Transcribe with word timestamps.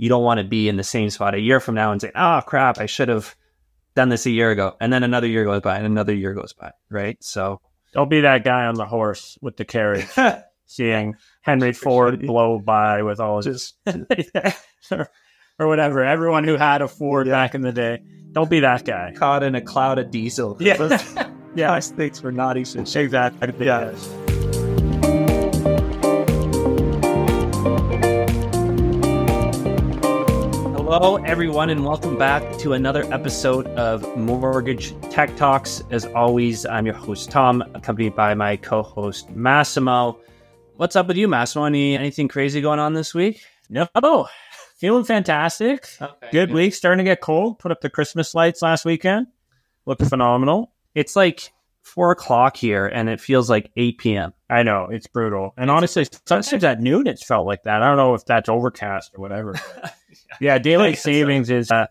you 0.00 0.08
don't 0.08 0.24
want 0.24 0.38
to 0.38 0.44
be 0.44 0.66
in 0.66 0.76
the 0.76 0.82
same 0.82 1.10
spot 1.10 1.34
a 1.34 1.38
year 1.38 1.60
from 1.60 1.74
now 1.74 1.92
and 1.92 2.00
say, 2.00 2.10
oh 2.14 2.40
crap, 2.46 2.78
I 2.78 2.86
should 2.86 3.10
have 3.10 3.36
done 3.94 4.08
this 4.08 4.24
a 4.24 4.30
year 4.30 4.50
ago. 4.50 4.74
And 4.80 4.90
then 4.90 5.02
another 5.02 5.26
year 5.26 5.44
goes 5.44 5.60
by 5.60 5.76
and 5.76 5.84
another 5.84 6.14
year 6.14 6.32
goes 6.32 6.54
by. 6.54 6.72
Right. 6.88 7.22
So 7.22 7.60
Don't 7.92 8.08
be 8.08 8.22
that 8.22 8.42
guy 8.42 8.64
on 8.64 8.76
the 8.76 8.86
horse 8.86 9.36
with 9.42 9.58
the 9.58 9.66
carriage, 9.66 10.06
seeing 10.66 11.16
Henry 11.42 11.74
Ford 11.74 12.26
blow 12.26 12.58
by 12.58 13.02
with 13.02 13.20
all 13.20 13.42
his 13.42 13.74
or, 14.90 15.10
or 15.58 15.68
whatever. 15.68 16.02
Everyone 16.02 16.44
who 16.44 16.56
had 16.56 16.80
a 16.80 16.88
Ford 16.88 17.26
back 17.26 17.54
in 17.54 17.60
the 17.60 17.72
day. 17.72 18.02
Don't 18.32 18.48
be 18.48 18.60
that 18.60 18.86
guy. 18.86 19.12
caught 19.14 19.42
in 19.42 19.54
a 19.54 19.60
cloud 19.60 19.98
of 19.98 20.10
diesel. 20.10 20.56
Yeah. 20.60 21.02
yeah. 21.54 21.78
Thanks 21.78 22.18
for 22.18 22.32
naughty 22.32 22.64
shit. 22.64 22.96
Exactly. 22.96 23.66
Yeah. 23.66 23.94
Hello, 30.92 31.18
everyone, 31.18 31.70
and 31.70 31.84
welcome 31.84 32.18
back 32.18 32.42
to 32.58 32.72
another 32.72 33.04
episode 33.14 33.68
of 33.76 34.02
Mortgage 34.16 34.92
Tech 35.02 35.36
Talks. 35.36 35.84
As 35.92 36.04
always, 36.04 36.66
I'm 36.66 36.84
your 36.84 36.96
host, 36.96 37.30
Tom, 37.30 37.62
accompanied 37.74 38.16
by 38.16 38.34
my 38.34 38.56
co 38.56 38.82
host, 38.82 39.30
Massimo. 39.30 40.18
What's 40.78 40.96
up 40.96 41.06
with 41.06 41.16
you, 41.16 41.28
Massimo? 41.28 41.66
Any, 41.66 41.96
anything 41.96 42.26
crazy 42.26 42.60
going 42.60 42.80
on 42.80 42.94
this 42.94 43.14
week? 43.14 43.40
No, 43.68 43.86
oh, 43.94 44.28
feeling 44.78 45.04
fantastic. 45.04 45.86
Good 46.32 46.50
week. 46.50 46.74
Starting 46.74 46.98
to 46.98 47.08
get 47.08 47.20
cold. 47.20 47.60
Put 47.60 47.70
up 47.70 47.82
the 47.82 47.88
Christmas 47.88 48.34
lights 48.34 48.60
last 48.60 48.84
weekend. 48.84 49.28
Looked 49.86 50.04
phenomenal. 50.06 50.72
It's 50.96 51.14
like 51.14 51.52
four 51.82 52.10
o'clock 52.10 52.56
here, 52.56 52.88
and 52.88 53.08
it 53.08 53.20
feels 53.20 53.48
like 53.48 53.70
8 53.76 53.98
p.m. 53.98 54.34
I 54.50 54.64
know 54.64 54.88
it's 54.90 55.06
brutal. 55.06 55.54
And 55.56 55.70
honestly, 55.70 56.08
sometimes 56.26 56.64
at 56.64 56.80
noon 56.80 57.06
it's 57.06 57.24
felt 57.24 57.46
like 57.46 57.62
that. 57.62 57.80
I 57.80 57.86
don't 57.86 57.96
know 57.96 58.14
if 58.14 58.24
that's 58.24 58.48
overcast 58.48 59.12
or 59.14 59.20
whatever. 59.20 59.54
yeah, 60.40 60.58
daylight 60.58 60.98
savings 60.98 61.50
is 61.50 61.70
uh, 61.70 61.86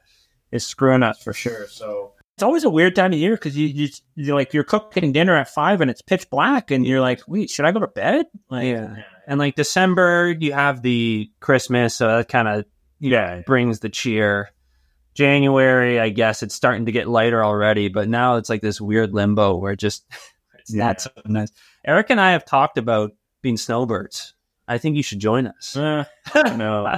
is 0.51 0.65
screwing 0.65 1.03
us 1.03 1.21
for 1.21 1.33
sure. 1.33 1.67
So 1.67 2.13
it's 2.35 2.43
always 2.43 2.63
a 2.63 2.69
weird 2.69 2.95
time 2.95 3.11
of 3.13 3.19
year 3.19 3.35
because 3.35 3.57
you 3.57 3.67
you 3.67 3.89
you're 4.15 4.35
like 4.35 4.53
you're 4.53 4.63
cooking 4.63 5.11
dinner 5.11 5.35
at 5.35 5.49
five 5.49 5.81
and 5.81 5.91
it's 5.91 6.01
pitch 6.01 6.29
black 6.29 6.71
and 6.71 6.85
you're 6.85 7.01
like, 7.01 7.21
wait, 7.27 7.49
should 7.49 7.65
I 7.65 7.71
go 7.71 7.79
to 7.79 7.87
bed? 7.87 8.25
Like, 8.49 8.65
Yeah. 8.65 8.95
And 9.27 9.37
like 9.39 9.55
December, 9.55 10.35
you 10.39 10.53
have 10.53 10.81
the 10.81 11.29
Christmas, 11.39 11.93
so 11.95 12.07
that 12.07 12.29
kind 12.29 12.47
of 12.47 12.65
yeah, 12.99 13.41
brings 13.45 13.79
the 13.79 13.89
cheer. 13.89 14.49
January, 15.15 15.99
I 15.99 16.09
guess 16.09 16.43
it's 16.43 16.55
starting 16.55 16.85
to 16.85 16.91
get 16.91 17.07
lighter 17.07 17.43
already, 17.43 17.89
but 17.89 18.07
now 18.07 18.37
it's 18.37 18.49
like 18.49 18.61
this 18.61 18.79
weird 18.79 19.13
limbo 19.13 19.55
where 19.57 19.73
it 19.73 19.79
just 19.79 20.05
it's 20.59 20.73
Yeah. 20.73 20.85
not 20.87 21.01
so 21.01 21.09
nice. 21.25 21.51
Eric 21.85 22.09
and 22.09 22.21
I 22.21 22.31
have 22.31 22.45
talked 22.45 22.77
about 22.77 23.11
being 23.41 23.57
snowbirds. 23.57 24.33
I 24.67 24.77
think 24.77 24.95
you 24.95 25.03
should 25.03 25.19
join 25.19 25.47
us. 25.47 25.75
Uh, 25.75 26.05
no, 26.55 26.97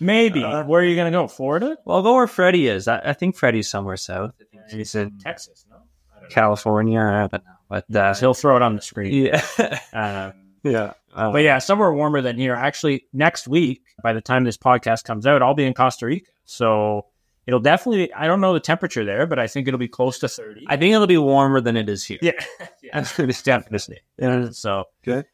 maybe. 0.00 0.42
Uh, 0.42 0.64
Where 0.64 0.80
are 0.80 0.84
you 0.84 0.96
gonna 0.96 1.10
go? 1.10 1.28
Florida? 1.28 1.76
Well, 1.84 2.02
go 2.02 2.14
where 2.14 2.26
Freddie 2.26 2.68
is. 2.68 2.88
I, 2.88 2.98
I 3.04 3.12
think 3.12 3.36
Freddie's 3.36 3.68
somewhere 3.68 3.96
south. 3.96 4.32
I 4.40 4.44
think 4.68 4.78
he's 4.78 4.94
in 4.94 5.18
Texas? 5.18 5.64
No, 5.70 5.76
I 5.76 6.14
don't 6.14 6.22
know. 6.22 6.28
California. 6.34 7.00
I 7.00 7.28
don't 7.28 7.32
know, 7.32 7.48
but 7.68 7.94
uh, 7.96 8.14
He'll 8.14 8.34
throw 8.34 8.56
it 8.56 8.62
on 8.62 8.76
the 8.76 8.82
screen. 8.82 9.12
yeah, 9.26 9.78
Um, 9.92 10.32
yeah. 10.62 10.92
Uh, 11.14 11.32
But 11.32 11.42
yeah, 11.42 11.58
somewhere 11.58 11.92
warmer 11.92 12.20
than 12.20 12.36
here. 12.38 12.54
Actually, 12.54 13.06
next 13.12 13.48
week, 13.48 13.82
by 14.02 14.12
the 14.12 14.20
time 14.20 14.44
this 14.44 14.56
podcast 14.58 15.04
comes 15.04 15.26
out, 15.26 15.42
I'll 15.42 15.54
be 15.54 15.64
in 15.64 15.72
Costa 15.74 16.06
Rica. 16.06 16.30
So 16.44 17.06
it'll 17.46 17.60
definitely, 17.60 18.12
I 18.12 18.26
don't 18.26 18.40
know 18.42 18.52
the 18.52 18.60
temperature 18.60 19.04
there, 19.04 19.26
but 19.26 19.38
I 19.38 19.46
think 19.46 19.66
it'll 19.66 19.78
be 19.78 19.88
close 19.88 20.18
to 20.18 20.28
30. 20.28 20.66
I 20.68 20.76
think 20.76 20.94
it'll 20.94 21.06
be 21.06 21.16
warmer 21.18 21.60
than 21.60 21.76
it 21.76 21.88
is 21.88 22.04
here. 22.04 22.18
yeah. 22.20 22.32
yeah. 22.82 23.00
it's 23.18 23.42
definitely. 23.42 24.00
Yeah. 24.18 24.48
So, 24.50 24.84
Good. 25.04 25.24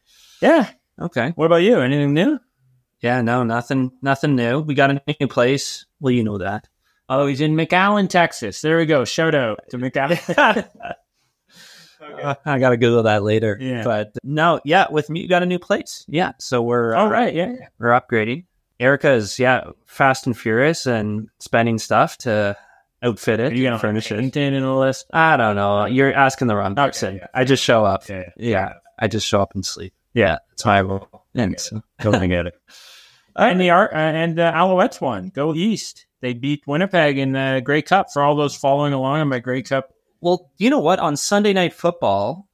yeah. 0.41 0.69
Okay. 0.99 1.31
What 1.35 1.45
about 1.47 1.63
you? 1.63 1.79
Anything 1.79 2.13
new? 2.13 2.39
Yeah, 3.03 3.21
no, 3.21 3.43
nothing, 3.43 3.91
nothing 4.01 4.35
new. 4.37 4.61
We 4.61 4.75
got 4.75 4.89
a 4.89 5.01
new 5.19 5.27
place. 5.27 5.85
Well, 5.99 6.11
you 6.11 6.23
know 6.23 6.37
that. 6.37 6.69
Oh, 7.09 7.27
he's 7.27 7.41
in 7.41 7.53
McAllen, 7.53 8.09
Texas. 8.09 8.61
There 8.61 8.77
we 8.77 8.85
go. 8.85 9.03
Shout 9.03 9.35
out 9.35 9.59
to 9.69 9.77
McAllen. 9.77 10.67
Uh, 12.21 12.35
I 12.45 12.59
gotta 12.59 12.75
Google 12.75 13.03
that 13.03 13.23
later. 13.23 13.57
Yeah. 13.59 13.85
But 13.85 14.11
no, 14.23 14.59
yeah, 14.65 14.87
with 14.91 15.09
me, 15.09 15.21
you 15.21 15.29
got 15.29 15.41
a 15.41 15.45
new 15.45 15.57
place. 15.57 16.05
Yeah, 16.09 16.33
so 16.37 16.61
we're 16.61 16.93
oh, 16.95 17.05
uh, 17.05 17.09
right. 17.09 17.33
Yeah. 17.33 17.53
yeah. 17.53 17.67
we're 17.79 17.97
upgrading. 17.99 18.43
Erica 18.77 19.13
is 19.13 19.39
yeah 19.39 19.69
fast 19.85 20.27
and 20.27 20.37
furious 20.37 20.85
and 20.85 21.29
spending 21.39 21.79
stuff 21.79 22.17
to 22.19 22.57
outfit 23.01 23.39
it, 23.39 23.53
Are 23.53 23.55
you 23.55 23.69
to 23.69 23.79
furnish 23.79 24.11
it. 24.11 24.35
In 24.35 24.63
a 24.63 24.77
list? 24.77 25.05
I 25.13 25.37
don't 25.37 25.55
know. 25.55 25.85
You're 25.85 26.13
asking 26.13 26.47
the 26.47 26.57
wrong 26.57 26.73
Okay, 26.73 26.87
person. 26.87 27.15
yeah. 27.15 27.27
I 27.33 27.45
just 27.45 27.63
show 27.63 27.85
up. 27.85 28.07
Yeah. 28.09 28.29
Yeah, 28.35 28.73
I 28.99 29.07
just 29.07 29.25
show 29.25 29.41
up 29.41 29.55
and 29.55 29.65
sleep. 29.65 29.93
Yeah, 30.13 30.39
that's 30.49 30.65
my 30.65 30.81
role. 30.81 31.25
And 31.33 31.57
so, 31.57 31.81
Totally 32.01 32.27
get 32.27 32.47
it. 32.47 32.55
and 33.35 33.59
the 33.59 33.69
art 33.69 33.93
uh, 33.93 33.97
and 33.97 34.37
the 34.37 34.51
Alouettes 34.53 35.01
won. 35.01 35.29
Go 35.29 35.53
East. 35.53 36.05
They 36.21 36.33
beat 36.33 36.65
Winnipeg 36.65 37.17
in 37.17 37.33
the 37.33 37.61
Grey 37.63 37.81
Cup. 37.81 38.11
For 38.11 38.21
all 38.21 38.35
those 38.35 38.55
following 38.55 38.93
along 38.93 39.21
on 39.21 39.27
my 39.27 39.39
Grey 39.39 39.61
Cup 39.61 39.93
well, 40.23 40.49
you 40.57 40.69
know 40.69 40.79
what? 40.79 40.99
On 40.99 41.17
Sunday 41.17 41.51
Night 41.51 41.73
Football, 41.73 42.47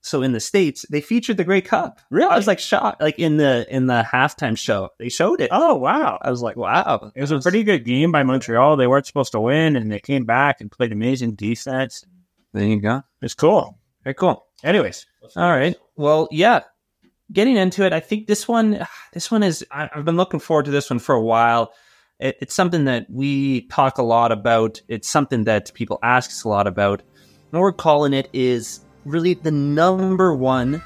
so 0.00 0.22
in 0.22 0.32
the 0.32 0.40
states, 0.40 0.86
they 0.88 1.02
featured 1.02 1.36
the 1.36 1.44
Grey 1.44 1.60
Cup. 1.60 2.00
Really? 2.08 2.30
I 2.30 2.36
was 2.36 2.46
like 2.46 2.58
shocked. 2.58 3.02
Like 3.02 3.18
in 3.18 3.36
the 3.36 3.66
in 3.68 3.88
the 3.88 4.02
halftime 4.10 4.56
show, 4.56 4.88
they 4.98 5.10
showed 5.10 5.42
it. 5.42 5.50
Oh 5.52 5.74
wow! 5.74 6.18
I 6.22 6.30
was 6.30 6.40
like, 6.40 6.56
wow. 6.56 7.12
It 7.14 7.20
was 7.20 7.30
a 7.30 7.38
pretty 7.38 7.62
good 7.62 7.84
game 7.84 8.10
by 8.10 8.22
Montreal. 8.22 8.76
They 8.76 8.86
weren't 8.86 9.06
supposed 9.06 9.32
to 9.32 9.40
win, 9.40 9.76
and 9.76 9.92
they 9.92 10.00
came 10.00 10.24
back 10.24 10.62
and 10.62 10.70
played 10.72 10.92
amazing 10.92 11.34
defense. 11.34 12.06
There 12.54 12.64
you 12.64 12.80
go. 12.80 13.02
It's 13.20 13.34
cool. 13.34 13.78
Very 14.02 14.14
cool. 14.14 14.46
Anyways, 14.64 15.04
All 15.36 15.50
right. 15.50 15.76
Well, 15.96 16.26
yeah. 16.30 16.62
Getting 17.32 17.56
into 17.56 17.84
it, 17.84 17.92
I 17.92 18.00
think 18.00 18.26
this 18.26 18.48
one, 18.48 18.86
this 19.12 19.30
one 19.30 19.42
is. 19.42 19.64
I, 19.70 19.88
I've 19.94 20.04
been 20.04 20.16
looking 20.16 20.40
forward 20.40 20.66
to 20.66 20.70
this 20.70 20.90
one 20.90 20.98
for 20.98 21.14
a 21.14 21.22
while. 21.22 21.72
It, 22.18 22.36
it's 22.40 22.54
something 22.54 22.84
that 22.84 23.06
we 23.08 23.62
talk 23.68 23.98
a 23.98 24.02
lot 24.02 24.32
about. 24.32 24.80
It's 24.88 25.08
something 25.08 25.44
that 25.44 25.72
people 25.74 25.98
ask 26.02 26.30
us 26.30 26.44
a 26.44 26.48
lot 26.48 26.66
about. 26.66 27.00
And 27.00 27.52
what 27.52 27.60
we're 27.60 27.72
calling 27.72 28.12
it 28.12 28.28
is 28.32 28.80
really 29.04 29.34
the 29.34 29.50
number 29.50 30.34
one 30.34 30.82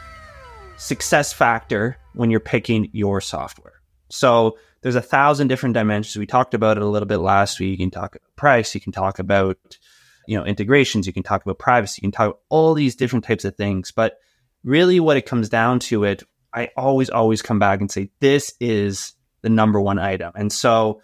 success 0.76 1.32
factor 1.32 1.98
when 2.14 2.30
you're 2.30 2.40
picking 2.40 2.88
your 2.92 3.20
software. 3.20 3.80
So 4.10 4.58
there's 4.82 4.94
a 4.94 5.02
thousand 5.02 5.48
different 5.48 5.74
dimensions. 5.74 6.16
We 6.16 6.26
talked 6.26 6.54
about 6.54 6.76
it 6.76 6.82
a 6.82 6.88
little 6.88 7.08
bit 7.08 7.18
last 7.18 7.58
week. 7.58 7.70
You 7.70 7.86
can 7.86 7.90
talk 7.90 8.14
about 8.14 8.36
price. 8.36 8.74
You 8.74 8.80
can 8.80 8.92
talk 8.92 9.18
about 9.18 9.78
you 10.26 10.38
know 10.38 10.44
integrations. 10.44 11.06
You 11.06 11.12
can 11.12 11.22
talk 11.22 11.42
about 11.42 11.58
privacy. 11.58 12.00
You 12.02 12.06
can 12.06 12.12
talk 12.12 12.26
about 12.26 12.40
all 12.48 12.74
these 12.74 12.96
different 12.96 13.24
types 13.24 13.44
of 13.44 13.56
things. 13.56 13.92
But 13.92 14.18
really, 14.62 15.00
what 15.00 15.16
it 15.16 15.26
comes 15.26 15.48
down 15.48 15.80
to, 15.80 16.04
it 16.04 16.22
I 16.54 16.70
always 16.76 17.10
always 17.10 17.42
come 17.42 17.58
back 17.58 17.80
and 17.80 17.90
say 17.90 18.10
this 18.20 18.54
is 18.60 19.12
the 19.42 19.48
number 19.50 19.80
one 19.80 19.98
item. 19.98 20.32
And 20.36 20.52
so 20.52 21.02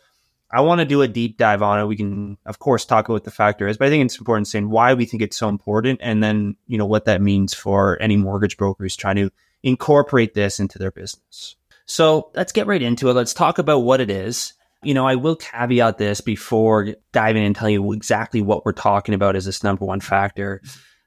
I 0.52 0.62
want 0.62 0.80
to 0.80 0.84
do 0.84 1.02
a 1.02 1.08
deep 1.08 1.36
dive 1.36 1.62
on 1.62 1.78
it. 1.78 1.86
We 1.86 1.96
can, 1.96 2.36
of 2.46 2.58
course, 2.58 2.84
talk 2.84 3.06
about 3.06 3.14
what 3.14 3.24
the 3.24 3.30
factor 3.30 3.68
is, 3.68 3.76
but 3.76 3.86
I 3.86 3.90
think 3.90 4.04
it's 4.04 4.18
important 4.18 4.48
saying 4.48 4.68
why 4.68 4.94
we 4.94 5.04
think 5.04 5.22
it's 5.22 5.36
so 5.36 5.48
important, 5.48 6.00
and 6.02 6.22
then 6.22 6.56
you 6.66 6.78
know 6.78 6.86
what 6.86 7.04
that 7.04 7.22
means 7.22 7.54
for 7.54 8.00
any 8.00 8.16
mortgage 8.16 8.56
broker 8.56 8.82
who's 8.82 8.96
trying 8.96 9.16
to 9.16 9.30
incorporate 9.62 10.34
this 10.34 10.58
into 10.58 10.78
their 10.78 10.90
business. 10.90 11.56
So 11.86 12.30
let's 12.34 12.52
get 12.52 12.66
right 12.66 12.82
into 12.82 13.10
it. 13.10 13.14
Let's 13.14 13.34
talk 13.34 13.58
about 13.58 13.80
what 13.80 14.00
it 14.00 14.10
is. 14.10 14.54
You 14.82 14.94
know, 14.94 15.06
I 15.06 15.16
will 15.16 15.36
caveat 15.36 15.98
this 15.98 16.20
before 16.20 16.94
diving 17.12 17.42
in 17.42 17.46
and 17.48 17.56
telling 17.56 17.74
you 17.74 17.92
exactly 17.92 18.40
what 18.40 18.64
we're 18.64 18.72
talking 18.72 19.14
about 19.14 19.36
as 19.36 19.44
this 19.44 19.62
number 19.62 19.84
one 19.84 20.00
factor. 20.00 20.62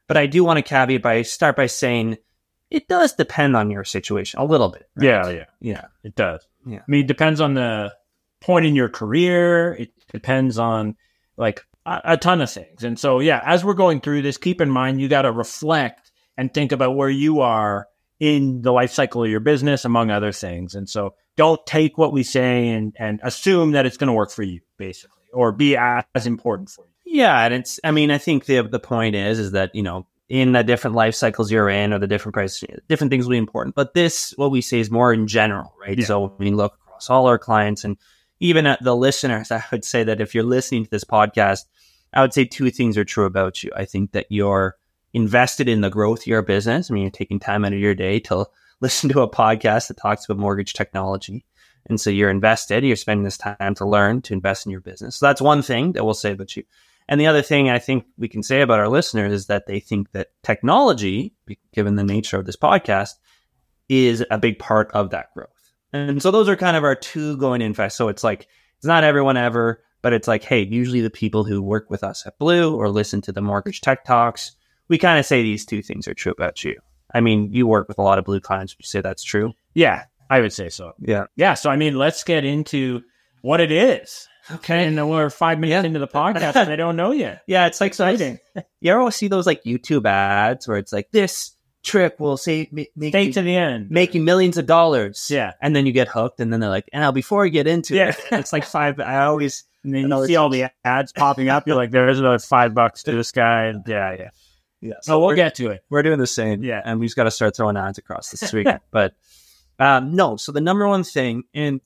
But 0.06 0.16
I 0.16 0.26
do 0.26 0.44
want 0.44 0.58
to 0.58 0.62
caveat 0.62 1.02
by 1.02 1.22
start 1.22 1.56
by 1.56 1.66
saying 1.66 2.18
it 2.74 2.88
does 2.88 3.12
depend 3.14 3.56
on 3.56 3.70
your 3.70 3.84
situation 3.84 4.40
a 4.40 4.44
little 4.44 4.68
bit. 4.68 4.88
right? 4.96 5.06
yeah, 5.06 5.28
yeah, 5.28 5.44
Yeah. 5.60 5.84
it 6.02 6.14
does. 6.14 6.46
Yeah. 6.66 6.78
I 6.78 6.84
mean, 6.88 7.04
it 7.04 7.08
depends 7.08 7.40
on 7.40 7.54
the 7.54 7.94
point 8.40 8.66
in 8.66 8.74
your 8.74 8.88
career. 8.88 9.72
It 9.74 9.92
depends 10.12 10.58
on 10.58 10.96
like 11.36 11.64
a, 11.86 12.00
a 12.04 12.16
ton 12.16 12.40
of 12.40 12.50
things. 12.50 12.84
And 12.84 12.98
so, 12.98 13.20
yeah, 13.20 13.40
as 13.44 13.64
we're 13.64 13.74
going 13.74 14.00
through 14.00 14.22
this, 14.22 14.36
keep 14.38 14.60
in 14.60 14.70
mind 14.70 15.00
you 15.00 15.08
got 15.08 15.22
to 15.22 15.32
reflect 15.32 16.10
and 16.36 16.52
think 16.52 16.72
about 16.72 16.96
where 16.96 17.08
you 17.10 17.40
are 17.40 17.86
in 18.20 18.62
the 18.62 18.72
life 18.72 18.92
cycle 18.92 19.24
of 19.24 19.30
your 19.30 19.40
business, 19.40 19.84
among 19.84 20.10
other 20.10 20.32
things. 20.32 20.74
And 20.74 20.88
so, 20.88 21.14
don't 21.36 21.64
take 21.66 21.98
what 21.98 22.12
we 22.12 22.22
say 22.22 22.68
and 22.68 22.94
and 22.98 23.20
assume 23.22 23.72
that 23.72 23.86
it's 23.86 23.96
going 23.96 24.06
to 24.08 24.12
work 24.14 24.30
for 24.30 24.42
you, 24.44 24.60
basically, 24.78 25.24
or 25.32 25.50
be 25.52 25.76
as, 25.76 26.04
as 26.14 26.26
important 26.26 26.70
for 26.70 26.84
you. 26.86 27.18
Yeah, 27.20 27.44
and 27.44 27.52
it's. 27.54 27.80
I 27.82 27.90
mean, 27.90 28.10
I 28.12 28.18
think 28.18 28.44
the 28.46 28.62
the 28.62 28.78
point 28.78 29.16
is 29.16 29.38
is 29.38 29.50
that 29.52 29.74
you 29.74 29.82
know 29.82 30.06
in 30.28 30.52
the 30.52 30.62
different 30.62 30.96
life 30.96 31.14
cycles 31.14 31.50
you're 31.50 31.68
in 31.68 31.92
or 31.92 31.98
the 31.98 32.06
different 32.06 32.34
prices, 32.34 32.64
different 32.88 33.10
things 33.10 33.26
will 33.26 33.32
be 33.32 33.38
important. 33.38 33.74
But 33.74 33.94
this, 33.94 34.32
what 34.36 34.50
we 34.50 34.60
say, 34.60 34.80
is 34.80 34.90
more 34.90 35.12
in 35.12 35.26
general, 35.26 35.74
right? 35.80 35.98
Yeah. 35.98 36.06
So 36.06 36.20
when 36.20 36.50
we 36.50 36.50
look 36.50 36.74
across 36.86 37.10
all 37.10 37.26
our 37.26 37.38
clients 37.38 37.84
and 37.84 37.96
even 38.40 38.66
at 38.66 38.82
the 38.82 38.96
listeners, 38.96 39.50
I 39.50 39.62
would 39.70 39.84
say 39.84 40.04
that 40.04 40.20
if 40.20 40.34
you're 40.34 40.44
listening 40.44 40.84
to 40.84 40.90
this 40.90 41.04
podcast, 41.04 41.64
I 42.12 42.22
would 42.22 42.32
say 42.32 42.44
two 42.44 42.70
things 42.70 42.96
are 42.96 43.04
true 43.04 43.26
about 43.26 43.62
you. 43.62 43.70
I 43.76 43.84
think 43.84 44.12
that 44.12 44.26
you're 44.28 44.76
invested 45.12 45.68
in 45.68 45.80
the 45.80 45.90
growth 45.90 46.20
of 46.20 46.26
your 46.26 46.42
business. 46.42 46.90
I 46.90 46.94
mean, 46.94 47.02
you're 47.04 47.10
taking 47.10 47.38
time 47.38 47.64
out 47.64 47.72
of 47.72 47.78
your 47.78 47.94
day 47.94 48.20
to 48.20 48.46
listen 48.80 49.10
to 49.10 49.22
a 49.22 49.30
podcast 49.30 49.88
that 49.88 49.96
talks 49.96 50.24
about 50.24 50.38
mortgage 50.38 50.72
technology. 50.74 51.44
And 51.86 52.00
so 52.00 52.08
you're 52.08 52.30
invested, 52.30 52.82
you're 52.82 52.96
spending 52.96 53.24
this 53.24 53.36
time 53.36 53.74
to 53.74 53.86
learn 53.86 54.22
to 54.22 54.32
invest 54.32 54.66
in 54.66 54.72
your 54.72 54.80
business. 54.80 55.16
So 55.16 55.26
that's 55.26 55.42
one 55.42 55.60
thing 55.60 55.92
that 55.92 56.04
we'll 56.04 56.14
say 56.14 56.32
about 56.32 56.56
you. 56.56 56.64
And 57.08 57.20
the 57.20 57.26
other 57.26 57.42
thing 57.42 57.68
I 57.68 57.78
think 57.78 58.04
we 58.16 58.28
can 58.28 58.42
say 58.42 58.62
about 58.62 58.80
our 58.80 58.88
listeners 58.88 59.32
is 59.32 59.46
that 59.46 59.66
they 59.66 59.80
think 59.80 60.12
that 60.12 60.28
technology, 60.42 61.34
given 61.72 61.96
the 61.96 62.04
nature 62.04 62.38
of 62.38 62.46
this 62.46 62.56
podcast, 62.56 63.10
is 63.88 64.24
a 64.30 64.38
big 64.38 64.58
part 64.58 64.90
of 64.92 65.10
that 65.10 65.26
growth. 65.34 65.50
And 65.92 66.22
so 66.22 66.30
those 66.30 66.48
are 66.48 66.56
kind 66.56 66.76
of 66.76 66.84
our 66.84 66.94
two 66.94 67.36
going 67.36 67.60
in 67.60 67.74
fast. 67.74 67.96
So 67.96 68.08
it's 68.08 68.24
like 68.24 68.48
It's 68.84 68.86
not 68.86 69.02
everyone 69.02 69.38
ever, 69.38 69.82
but 70.02 70.12
it's 70.12 70.28
like, 70.28 70.44
hey, 70.44 70.60
usually 70.60 71.00
the 71.00 71.08
people 71.08 71.42
who 71.42 71.62
work 71.62 71.88
with 71.88 72.04
us 72.04 72.26
at 72.26 72.38
Blue 72.38 72.76
or 72.76 72.90
listen 72.90 73.22
to 73.22 73.32
the 73.32 73.40
Mortgage 73.40 73.80
Tech 73.80 74.04
Talks, 74.04 74.54
we 74.88 74.98
kind 74.98 75.18
of 75.18 75.24
say 75.24 75.42
these 75.42 75.64
two 75.64 75.80
things 75.80 76.06
are 76.06 76.12
true 76.12 76.32
about 76.32 76.62
you. 76.62 76.78
I 77.14 77.22
mean, 77.22 77.50
you 77.50 77.66
work 77.66 77.88
with 77.88 77.96
a 77.96 78.02
lot 78.02 78.18
of 78.18 78.26
Blue 78.26 78.40
clients. 78.40 78.76
Would 78.76 78.84
you 78.84 78.88
say 78.88 79.00
that's 79.00 79.22
true? 79.22 79.54
Yeah, 79.72 80.04
I 80.28 80.40
would 80.40 80.52
say 80.52 80.68
so. 80.68 80.92
Yeah. 80.98 81.24
Yeah. 81.36 81.54
So, 81.54 81.70
I 81.70 81.76
mean, 81.76 81.96
let's 81.96 82.24
get 82.24 82.44
into 82.44 83.00
what 83.40 83.62
it 83.62 83.72
is. 83.72 84.28
Okay. 84.50 84.86
And 84.86 85.08
we're 85.10 85.30
five 85.30 85.58
minutes 85.58 85.82
Yeah. 85.82 85.86
into 85.86 85.98
the 85.98 86.08
podcast 86.08 86.56
and 86.56 86.68
they 86.68 86.76
don't 86.76 86.96
know 86.96 87.12
yet. 87.12 87.42
Yeah, 87.46 87.66
it's 87.66 87.80
like 87.80 87.88
Exciting. 87.88 88.38
You 88.80 88.92
ever 88.92 89.10
see 89.10 89.28
those 89.28 89.46
like 89.46 89.62
YouTube 89.64 90.04
ads 90.06 90.68
where 90.68 90.76
it's 90.76 90.92
like 90.92 91.10
this 91.12 91.52
trick 91.82 92.18
will 92.18 92.36
save 92.36 92.72
me 92.72 92.88
make 92.96 93.12
Stay 93.12 93.24
you, 93.24 93.32
to 93.34 93.42
the 93.42 93.56
end. 93.56 93.90
make 93.90 94.14
you 94.14 94.22
millions 94.22 94.56
of 94.58 94.66
dollars. 94.66 95.28
Yeah. 95.30 95.52
and 95.60 95.74
then 95.76 95.86
you 95.86 95.92
get 95.92 96.08
hooked, 96.08 96.40
and 96.40 96.52
then 96.52 96.60
they're 96.60 96.70
like, 96.70 96.88
and 96.92 97.02
"Now, 97.02 97.12
before 97.12 97.44
you 97.46 97.52
get 97.52 97.66
into 97.66 97.94
Yeah. 97.94 98.08
it, 98.10 98.18
it's 98.32 98.52
like 98.52 98.64
five. 98.64 99.00
I 99.00 99.24
always 99.24 99.64
And 99.84 99.94
then 99.94 100.08
you 100.10 100.26
see 100.26 100.36
all 100.36 100.48
the 100.48 100.70
ads 100.84 101.12
popping 101.12 101.50
up. 101.50 101.66
You're 101.66 101.76
like, 101.76 101.90
there's 101.90 102.18
another 102.18 102.38
five 102.38 102.72
bucks 102.74 103.02
to 103.02 103.12
this 103.12 103.32
guy. 103.32 103.64
And 103.64 103.82
yeah, 103.86 104.16
yeah. 104.18 104.30
yeah. 104.80 104.94
So 105.02 105.20
we'll 105.20 105.36
get 105.36 105.56
to 105.56 105.68
it. 105.72 105.84
we're 105.90 106.02
doing 106.02 106.18
the 106.18 106.26
same. 106.26 106.62
Yeah. 106.64 106.80
and 106.82 106.98
we 107.00 107.04
just 107.06 107.16
got 107.16 107.24
to 107.24 107.30
start 107.30 107.54
throwing 107.54 107.76
ads 107.76 107.98
across 107.98 108.30
the 108.30 108.38
street. 108.38 108.66
but 108.90 109.14
um, 109.78 110.16
no, 110.16 110.36
so 110.36 110.52
the 110.52 110.62
number 110.62 110.88
one 110.88 111.04
thing, 111.04 111.42
and 111.52 111.82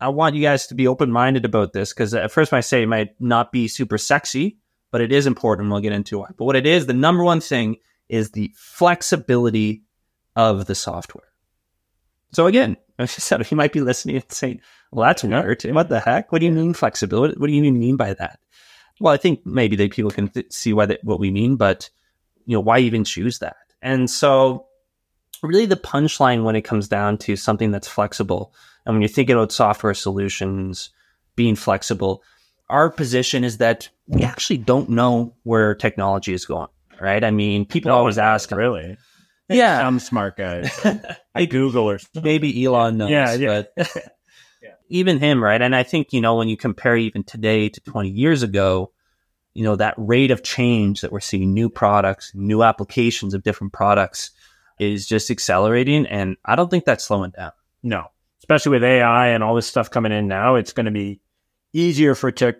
I 0.00 0.08
want 0.08 0.34
you 0.34 0.42
guys 0.42 0.66
to 0.68 0.74
be 0.74 0.88
open 0.88 1.10
minded 1.10 1.44
about 1.44 1.72
this 1.72 1.92
because 1.92 2.14
at 2.14 2.32
first 2.32 2.52
I 2.52 2.60
say 2.60 2.82
it 2.82 2.88
might 2.88 3.20
not 3.20 3.52
be 3.52 3.68
super 3.68 3.98
sexy, 3.98 4.58
but 4.90 5.00
it 5.00 5.12
is 5.12 5.26
important. 5.26 5.70
We'll 5.70 5.80
get 5.80 5.92
into 5.92 6.22
it. 6.24 6.34
But 6.36 6.44
what 6.44 6.56
it 6.56 6.66
is, 6.66 6.86
the 6.86 6.92
number 6.92 7.24
one 7.24 7.40
thing 7.40 7.76
is 8.08 8.30
the 8.30 8.52
flexibility 8.54 9.82
of 10.36 10.66
the 10.66 10.74
software. 10.74 11.28
So 12.32 12.46
again, 12.46 12.76
as 12.98 13.10
I 13.10 13.20
said, 13.20 13.50
you 13.50 13.56
might 13.56 13.72
be 13.72 13.80
listening 13.80 14.16
and 14.16 14.24
saying, 14.28 14.60
"Well, 14.90 15.06
that's 15.06 15.24
weird. 15.24 15.62
What 15.64 15.88
the 15.88 16.00
heck? 16.00 16.32
What 16.32 16.40
do 16.40 16.46
you 16.46 16.52
mean 16.52 16.74
flexibility? 16.74 17.38
What 17.38 17.46
do 17.46 17.52
you 17.52 17.72
mean 17.72 17.96
by 17.96 18.14
that?" 18.14 18.38
Well, 19.00 19.12
I 19.12 19.16
think 19.16 19.44
maybe 19.44 19.76
that 19.76 19.92
people 19.92 20.10
can 20.10 20.28
th- 20.28 20.52
see 20.52 20.72
why 20.72 20.86
that, 20.86 21.02
what 21.02 21.18
we 21.18 21.30
mean, 21.30 21.56
but 21.56 21.90
you 22.46 22.56
know, 22.56 22.60
why 22.60 22.78
even 22.78 23.04
choose 23.04 23.40
that? 23.40 23.56
And 23.82 24.08
so, 24.08 24.66
really, 25.44 25.66
the 25.66 25.76
punchline 25.76 26.42
when 26.44 26.56
it 26.56 26.62
comes 26.62 26.88
down 26.88 27.18
to 27.18 27.36
something 27.36 27.70
that's 27.70 27.88
flexible, 27.88 28.54
and 28.84 28.94
when 28.94 29.02
you're 29.02 29.08
thinking 29.08 29.36
about 29.36 29.52
software 29.52 29.94
solutions 29.94 30.90
being 31.36 31.56
flexible, 31.56 32.22
our 32.68 32.90
position 32.90 33.44
is 33.44 33.58
that 33.58 33.88
we 34.06 34.22
actually 34.22 34.58
don't 34.58 34.88
know 34.90 35.34
where 35.42 35.74
technology 35.74 36.32
is 36.32 36.44
going. 36.46 36.68
Right? 37.00 37.24
I 37.24 37.30
mean, 37.30 37.66
people 37.66 37.90
always 37.90 38.18
ask, 38.18 38.50
Really? 38.50 38.96
Yeah. 39.48 39.80
Some 39.80 39.98
smart 40.00 40.36
guys. 40.36 40.72
I 41.34 41.44
Google 41.44 41.90
or 41.90 41.98
something. 41.98 42.22
maybe 42.22 42.64
Elon 42.64 42.96
knows. 42.96 43.10
Yeah, 43.10 43.34
yeah. 43.34 43.62
But 43.76 43.88
Yeah. 44.62 44.70
even 44.88 45.18
him, 45.18 45.42
right? 45.44 45.60
And 45.60 45.76
I 45.76 45.82
think, 45.82 46.12
you 46.12 46.20
know, 46.22 46.36
when 46.36 46.48
you 46.48 46.56
compare 46.56 46.96
even 46.96 47.24
today 47.24 47.68
to 47.68 47.80
20 47.80 48.08
years 48.08 48.42
ago, 48.42 48.92
you 49.52 49.62
know, 49.64 49.76
that 49.76 49.94
rate 49.98 50.30
of 50.30 50.42
change 50.42 51.02
that 51.02 51.12
we're 51.12 51.20
seeing 51.20 51.52
new 51.52 51.68
products, 51.68 52.32
new 52.34 52.62
applications 52.62 53.34
of 53.34 53.42
different 53.42 53.72
products 53.74 54.30
is 54.78 55.06
just 55.06 55.30
accelerating. 55.30 56.06
And 56.06 56.36
I 56.44 56.56
don't 56.56 56.70
think 56.70 56.84
that's 56.84 57.04
slowing 57.04 57.30
down. 57.30 57.52
No. 57.82 58.06
Especially 58.38 58.70
with 58.70 58.84
AI 58.84 59.28
and 59.28 59.42
all 59.42 59.54
this 59.54 59.66
stuff 59.66 59.90
coming 59.90 60.12
in 60.12 60.28
now, 60.28 60.56
it's 60.56 60.72
going 60.72 60.86
to 60.86 60.92
be 60.92 61.20
easier 61.72 62.14
for 62.14 62.30
tech 62.30 62.56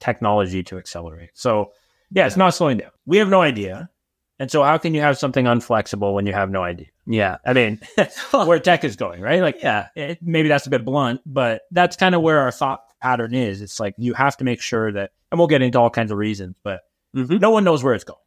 technology 0.00 0.62
to 0.64 0.78
accelerate. 0.78 1.30
So, 1.34 1.72
yeah, 2.10 2.26
it's 2.26 2.36
not 2.36 2.50
slowing 2.54 2.78
down. 2.78 2.90
We 3.04 3.18
have 3.18 3.28
no 3.28 3.42
idea. 3.42 3.90
And 4.38 4.50
so, 4.50 4.62
how 4.62 4.78
can 4.78 4.94
you 4.94 5.00
have 5.00 5.18
something 5.18 5.44
unflexible 5.46 6.14
when 6.14 6.26
you 6.26 6.32
have 6.32 6.50
no 6.50 6.62
idea? 6.62 6.86
Yeah. 7.06 7.38
I 7.44 7.52
mean, 7.52 7.80
where 8.30 8.58
tech 8.58 8.84
is 8.84 8.96
going, 8.96 9.20
right? 9.20 9.40
Like, 9.40 9.62
yeah. 9.62 9.88
it, 9.94 10.18
maybe 10.22 10.48
that's 10.48 10.66
a 10.66 10.70
bit 10.70 10.84
blunt, 10.84 11.20
but 11.26 11.62
that's 11.70 11.96
kind 11.96 12.14
of 12.14 12.22
where 12.22 12.40
our 12.40 12.50
thought 12.50 12.80
pattern 13.00 13.34
is. 13.34 13.60
It's 13.62 13.78
like 13.80 13.94
you 13.98 14.14
have 14.14 14.36
to 14.38 14.44
make 14.44 14.60
sure 14.60 14.92
that, 14.92 15.12
and 15.30 15.38
we'll 15.38 15.48
get 15.48 15.62
into 15.62 15.78
all 15.78 15.90
kinds 15.90 16.10
of 16.12 16.18
reasons, 16.18 16.56
but 16.62 16.80
Mhm. 17.14 17.40
no 17.40 17.50
one 17.50 17.64
knows 17.64 17.82
where 17.82 17.94
it's 17.94 18.04
going. 18.04 18.20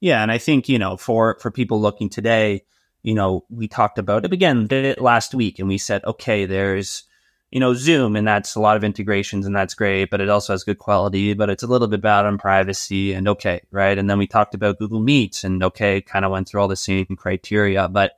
Yeah, 0.00 0.20
and 0.22 0.32
I 0.32 0.38
think 0.38 0.68
you 0.68 0.78
know 0.80 0.96
for 0.96 1.38
for 1.40 1.50
people 1.52 1.80
looking 1.80 2.08
today, 2.08 2.64
you 3.02 3.14
know, 3.14 3.44
we 3.50 3.68
talked 3.68 3.98
about 3.98 4.24
it 4.24 4.32
again 4.32 4.68
last 4.98 5.34
week, 5.34 5.58
and 5.58 5.68
we 5.68 5.78
said, 5.78 6.04
okay, 6.04 6.46
there's 6.46 7.04
you 7.50 7.60
know 7.60 7.74
Zoom, 7.74 8.16
and 8.16 8.26
that's 8.26 8.54
a 8.54 8.60
lot 8.60 8.76
of 8.76 8.84
integrations, 8.84 9.46
and 9.46 9.54
that's 9.54 9.74
great, 9.74 10.10
but 10.10 10.20
it 10.20 10.30
also 10.30 10.52
has 10.52 10.64
good 10.64 10.78
quality, 10.78 11.34
but 11.34 11.50
it's 11.50 11.62
a 11.62 11.66
little 11.66 11.88
bit 11.88 12.00
bad 12.00 12.24
on 12.24 12.38
privacy, 12.38 13.12
and 13.12 13.28
okay, 13.28 13.60
right? 13.70 13.98
And 13.98 14.08
then 14.08 14.18
we 14.18 14.26
talked 14.26 14.54
about 14.54 14.78
Google 14.78 15.00
Meets, 15.00 15.44
and 15.44 15.62
okay, 15.62 16.00
kind 16.00 16.24
of 16.24 16.30
went 16.30 16.48
through 16.48 16.60
all 16.60 16.68
the 16.68 16.76
same 16.76 17.06
criteria, 17.16 17.88
but 17.88 18.12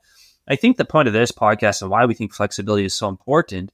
I 0.47 0.55
think 0.55 0.77
the 0.77 0.85
point 0.85 1.07
of 1.07 1.13
this 1.13 1.31
podcast 1.31 1.81
and 1.81 1.89
why 1.89 2.05
we 2.05 2.13
think 2.13 2.33
flexibility 2.33 2.85
is 2.85 2.93
so 2.93 3.09
important 3.09 3.71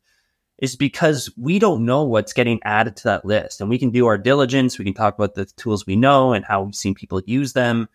is 0.60 0.76
because 0.76 1.30
we 1.36 1.60
don't 1.60 1.86
know 1.86 2.04
what's 2.04 2.34
getting 2.34 2.60
added 2.64 2.96
to 2.96 3.04
that 3.06 3.26
list. 3.26 3.60
And 3.60 3.70
we 3.70 3.80
can 3.80 3.90
do 3.90 4.06
our 4.06 4.18
diligence. 4.18 4.78
We 4.78 4.86
can 4.86 4.94
talk 4.94 5.16
about 5.16 5.34
the 5.34 5.46
tools 5.46 5.86
we 5.86 5.96
know 5.96 6.34
and 6.34 6.46
how 6.46 6.64
we've 6.64 6.76
seen 6.76 6.94
people 6.94 7.22
use 7.26 7.54
them. 7.54 7.90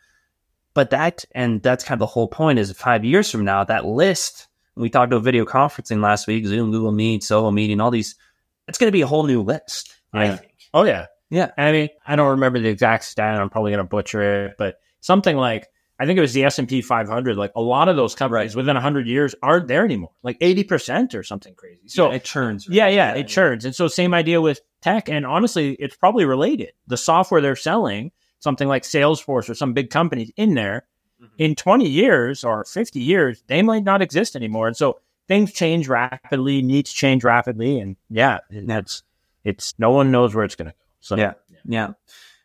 But 0.76 0.90
that, 0.90 1.24
and 1.34 1.62
that's 1.62 1.84
kind 1.84 1.96
of 1.96 2.00
the 2.00 2.12
whole 2.12 2.28
point 2.28 2.58
is 2.58 2.70
five 2.72 3.02
years 3.02 3.30
from 3.30 3.46
now, 3.46 3.64
that 3.64 3.86
list, 3.86 4.46
we 4.74 4.90
talked 4.90 5.10
about 5.10 5.24
video 5.24 5.46
conferencing 5.46 6.02
last 6.02 6.26
week, 6.26 6.44
Zoom, 6.44 6.70
Google 6.70 6.92
Meet, 6.92 7.22
Zoho 7.22 7.50
Meeting, 7.50 7.80
all 7.80 7.90
these, 7.90 8.14
it's 8.68 8.76
going 8.76 8.88
to 8.88 8.92
be 8.92 9.00
a 9.00 9.06
whole 9.06 9.22
new 9.22 9.40
list, 9.40 9.94
I 10.12 10.36
think. 10.36 10.54
Oh, 10.74 10.84
yeah. 10.84 11.06
Yeah. 11.30 11.52
I 11.56 11.72
mean, 11.72 11.88
I 12.06 12.14
don't 12.14 12.28
remember 12.28 12.60
the 12.60 12.68
exact 12.68 13.04
stat. 13.04 13.40
I'm 13.40 13.48
probably 13.48 13.70
going 13.70 13.82
to 13.82 13.88
butcher 13.88 14.44
it, 14.44 14.56
but 14.58 14.78
something 15.00 15.34
like, 15.38 15.66
I 15.98 16.04
think 16.04 16.18
it 16.18 16.20
was 16.20 16.34
the 16.34 16.44
S&P 16.44 16.82
500. 16.82 17.38
Like 17.38 17.52
a 17.56 17.62
lot 17.62 17.88
of 17.88 17.96
those 17.96 18.14
companies 18.14 18.54
within 18.54 18.74
100 18.74 19.06
years 19.06 19.34
aren't 19.42 19.68
there 19.68 19.82
anymore, 19.82 20.12
like 20.22 20.38
80% 20.40 21.14
or 21.14 21.22
something 21.22 21.54
crazy. 21.54 21.88
So, 21.88 22.10
it 22.10 22.22
churns. 22.22 22.68
Yeah, 22.68 22.88
yeah, 22.88 23.14
it 23.14 23.28
churns. 23.28 23.64
And 23.64 23.74
so 23.74 23.88
same 23.88 24.12
idea 24.12 24.42
with 24.42 24.60
tech. 24.82 25.08
And 25.08 25.24
honestly, 25.24 25.72
it's 25.72 25.96
probably 25.96 26.26
related. 26.26 26.72
The 26.86 26.98
software 26.98 27.40
they're 27.40 27.56
selling, 27.56 28.12
something 28.38 28.68
like 28.68 28.82
Salesforce 28.82 29.48
or 29.48 29.54
some 29.54 29.72
big 29.72 29.90
companies 29.90 30.30
in 30.36 30.54
there, 30.54 30.84
Mhm. 31.22 31.28
in 31.38 31.54
20 31.54 31.88
years 31.88 32.44
or 32.44 32.64
50 32.64 33.00
years, 33.00 33.42
they 33.46 33.62
might 33.62 33.84
not 33.84 34.02
exist 34.02 34.36
anymore. 34.36 34.66
And 34.68 34.76
so 34.76 35.00
things 35.28 35.52
change 35.52 35.88
rapidly, 35.88 36.62
needs 36.62 36.92
change 36.92 37.24
rapidly. 37.24 37.80
And 37.80 37.96
yeah, 38.10 38.38
that's 38.50 39.02
it's 39.44 39.74
no 39.78 39.90
one 39.90 40.10
knows 40.10 40.34
where 40.34 40.44
it's 40.44 40.54
gonna 40.56 40.70
go. 40.70 40.76
So 41.00 41.16
Yeah. 41.16 41.32
Yeah. 41.64 41.92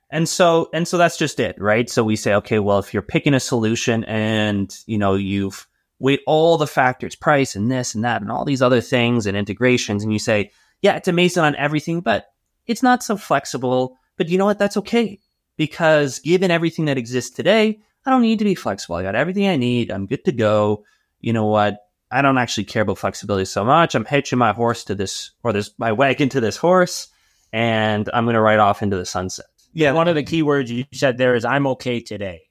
And 0.09 0.27
so 0.27 0.69
and 0.73 0.87
so 0.87 0.97
that's 0.97 1.17
just 1.17 1.39
it, 1.39 1.55
right? 1.59 1.89
So 1.89 2.03
we 2.03 2.15
say, 2.15 2.33
okay, 2.35 2.59
well, 2.59 2.79
if 2.79 2.93
you're 2.93 3.01
picking 3.03 3.33
a 3.33 3.39
solution 3.39 4.03
and 4.05 4.75
you 4.85 4.97
know 4.97 5.15
you've 5.15 5.67
weighed 5.99 6.19
all 6.25 6.57
the 6.57 6.67
factors, 6.67 7.15
price 7.15 7.55
and 7.55 7.71
this 7.71 7.93
and 7.93 8.03
that 8.03 8.21
and 8.21 8.31
all 8.31 8.43
these 8.45 8.61
other 8.61 8.81
things 8.81 9.25
and 9.27 9.37
integrations, 9.37 10.03
and 10.03 10.11
you 10.11 10.19
say, 10.19 10.49
yeah, 10.81 10.95
it's 10.95 11.07
amazing 11.07 11.43
on 11.43 11.55
everything, 11.57 12.01
but 12.01 12.31
it's 12.67 12.81
not 12.81 13.03
so 13.03 13.15
flexible. 13.17 13.97
But 14.17 14.27
you 14.29 14.37
know 14.37 14.45
what? 14.45 14.57
That's 14.59 14.77
okay. 14.77 15.19
Because 15.57 16.19
given 16.19 16.51
everything 16.51 16.85
that 16.85 16.97
exists 16.97 17.29
today, 17.35 17.79
I 18.05 18.09
don't 18.11 18.21
need 18.21 18.39
to 18.39 18.45
be 18.45 18.55
flexible. 18.55 18.95
I 18.95 19.03
got 19.03 19.15
everything 19.15 19.47
I 19.47 19.57
need. 19.57 19.91
I'm 19.91 20.07
good 20.07 20.25
to 20.25 20.31
go. 20.31 20.83
You 21.19 21.33
know 21.33 21.45
what? 21.45 21.77
I 22.11 22.21
don't 22.21 22.37
actually 22.37 22.65
care 22.65 22.81
about 22.81 22.97
flexibility 22.97 23.45
so 23.45 23.63
much. 23.63 23.95
I'm 23.95 24.05
hitching 24.05 24.39
my 24.39 24.53
horse 24.53 24.83
to 24.85 24.95
this 24.95 25.31
or 25.43 25.53
this 25.53 25.71
my 25.77 25.91
wagon 25.91 26.29
to 26.29 26.41
this 26.41 26.57
horse 26.57 27.07
and 27.53 28.09
I'm 28.13 28.25
going 28.25 28.33
to 28.35 28.41
ride 28.41 28.59
off 28.59 28.81
into 28.81 28.97
the 28.97 29.05
sunset. 29.05 29.45
yeah, 29.73 29.91
one 29.93 30.07
of 30.09 30.15
the 30.15 30.23
key 30.23 30.41
words 30.43 30.69
you 30.71 30.85
said 30.93 31.17
there 31.17 31.35
is 31.35 31.45
I'm 31.45 31.67
okay 31.67 31.99
today. 32.01 32.41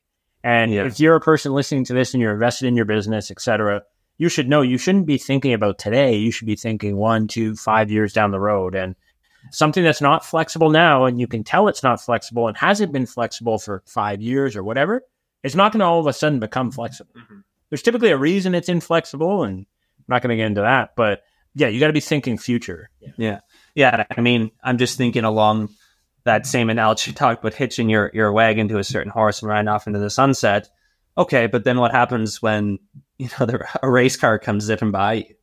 And 0.42 0.72
Yeah. 0.72 0.86
if 0.86 0.98
you're 1.00 1.16
a 1.16 1.20
person 1.20 1.52
listening 1.52 1.84
to 1.84 1.92
this 1.94 2.14
and 2.14 2.22
you're 2.22 2.32
invested 2.32 2.66
in 2.68 2.76
your 2.76 2.86
business, 2.86 3.30
et 3.30 3.40
cetera, 3.40 3.82
you 4.16 4.28
should 4.30 4.48
know 4.48 4.62
you 4.62 4.78
shouldn't 4.78 5.06
be 5.06 5.18
thinking 5.18 5.52
about 5.52 5.78
today. 5.78 6.16
You 6.16 6.30
should 6.30 6.46
be 6.46 6.56
thinking 6.56 6.96
one, 6.96 7.26
two, 7.26 7.56
five 7.56 7.90
years 7.90 8.12
down 8.14 8.30
the 8.30 8.40
road. 8.40 8.74
And 8.74 8.94
something 9.50 9.84
that's 9.84 10.00
not 10.00 10.24
flexible 10.24 10.70
now, 10.70 11.04
and 11.04 11.20
you 11.20 11.26
can 11.26 11.44
tell 11.44 11.68
it's 11.68 11.82
not 11.82 12.00
flexible 12.00 12.48
and 12.48 12.56
hasn't 12.56 12.92
been 12.92 13.06
flexible 13.06 13.58
for 13.58 13.82
five 13.86 14.20
years 14.20 14.56
or 14.56 14.62
whatever, 14.62 15.02
it's 15.42 15.54
not 15.54 15.72
going 15.72 15.80
to 15.80 15.86
all 15.86 16.00
of 16.00 16.06
a 16.06 16.12
sudden 16.12 16.40
become 16.40 16.70
flexible. 16.70 17.12
Mhm. 17.16 17.42
There's 17.68 17.82
typically 17.82 18.10
a 18.10 18.16
reason 18.16 18.54
it's 18.54 18.68
inflexible, 18.68 19.44
and 19.44 19.60
I'm 19.60 20.04
not 20.08 20.22
going 20.22 20.30
to 20.30 20.36
get 20.36 20.46
into 20.46 20.62
that. 20.62 20.90
But 20.96 21.22
yeah, 21.54 21.68
you 21.68 21.80
got 21.80 21.88
to 21.88 21.92
be 21.92 22.00
thinking 22.00 22.38
future. 22.38 22.90
Yeah. 23.16 23.40
Yeah. 23.74 24.04
I 24.16 24.20
mean, 24.20 24.50
I'm 24.62 24.78
just 24.78 24.96
thinking 24.98 25.24
along 25.24 25.70
that 26.24 26.46
same 26.46 26.70
analogy 26.70 27.10
you 27.10 27.14
talked 27.14 27.42
about 27.42 27.54
hitching 27.54 27.88
your, 27.88 28.10
your 28.12 28.32
wagon 28.32 28.68
to 28.68 28.78
a 28.78 28.84
certain 28.84 29.10
horse 29.10 29.42
and 29.42 29.48
riding 29.48 29.68
off 29.68 29.86
into 29.86 29.98
the 29.98 30.10
sunset. 30.10 30.68
Okay. 31.16 31.46
But 31.46 31.64
then 31.64 31.78
what 31.78 31.92
happens 31.92 32.42
when, 32.42 32.78
you 33.18 33.28
know, 33.38 33.46
the, 33.46 33.66
a 33.82 33.90
race 33.90 34.16
car 34.16 34.38
comes 34.38 34.64
zipping 34.64 34.90
by 34.90 35.12
you? 35.14 35.34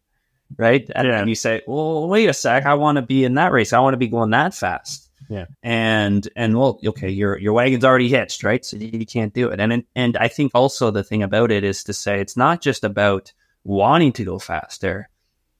Right. 0.56 0.90
And, 0.96 1.08
Yeah. 1.08 1.26
you 1.26 1.36
say, 1.36 1.62
well, 1.68 2.08
wait 2.08 2.30
a 2.30 2.34
sec. 2.34 2.66
I 2.66 2.76
want 2.76 2.96
to 2.98 3.02
be 3.02 3.26
in 3.26 3.34
that 3.36 3.52
race. 3.52 3.74
I 3.74 3.80
want 3.80 3.94
to 3.94 3.98
be 3.98 4.08
going 4.08 4.30
that 4.32 4.54
fast. 4.54 5.10
Yeah. 5.30 5.46
And, 5.62 6.28
and 6.38 6.58
well, 6.58 6.80
okay, 6.86 7.10
your, 7.10 7.38
your 7.38 7.52
wagon's 7.54 7.84
already 7.84 8.08
hitched, 8.08 8.44
right? 8.44 8.64
So 8.64 8.78
you, 8.78 9.06
can't 9.06 9.34
do 9.34 9.50
it. 9.50 9.60
And, 9.60 9.84
and 9.96 10.16
I 10.18 10.30
think 10.30 10.54
also 10.56 10.90
the 10.90 11.04
thing 11.04 11.22
about 11.22 11.52
it 11.52 11.64
is 11.66 11.84
to 11.86 11.94
say 11.94 12.22
it's 12.22 12.38
not 12.38 12.62
just 12.62 12.84
about 12.86 13.34
wanting 13.66 14.14
to 14.14 14.24
go 14.24 14.40
faster. 14.40 15.10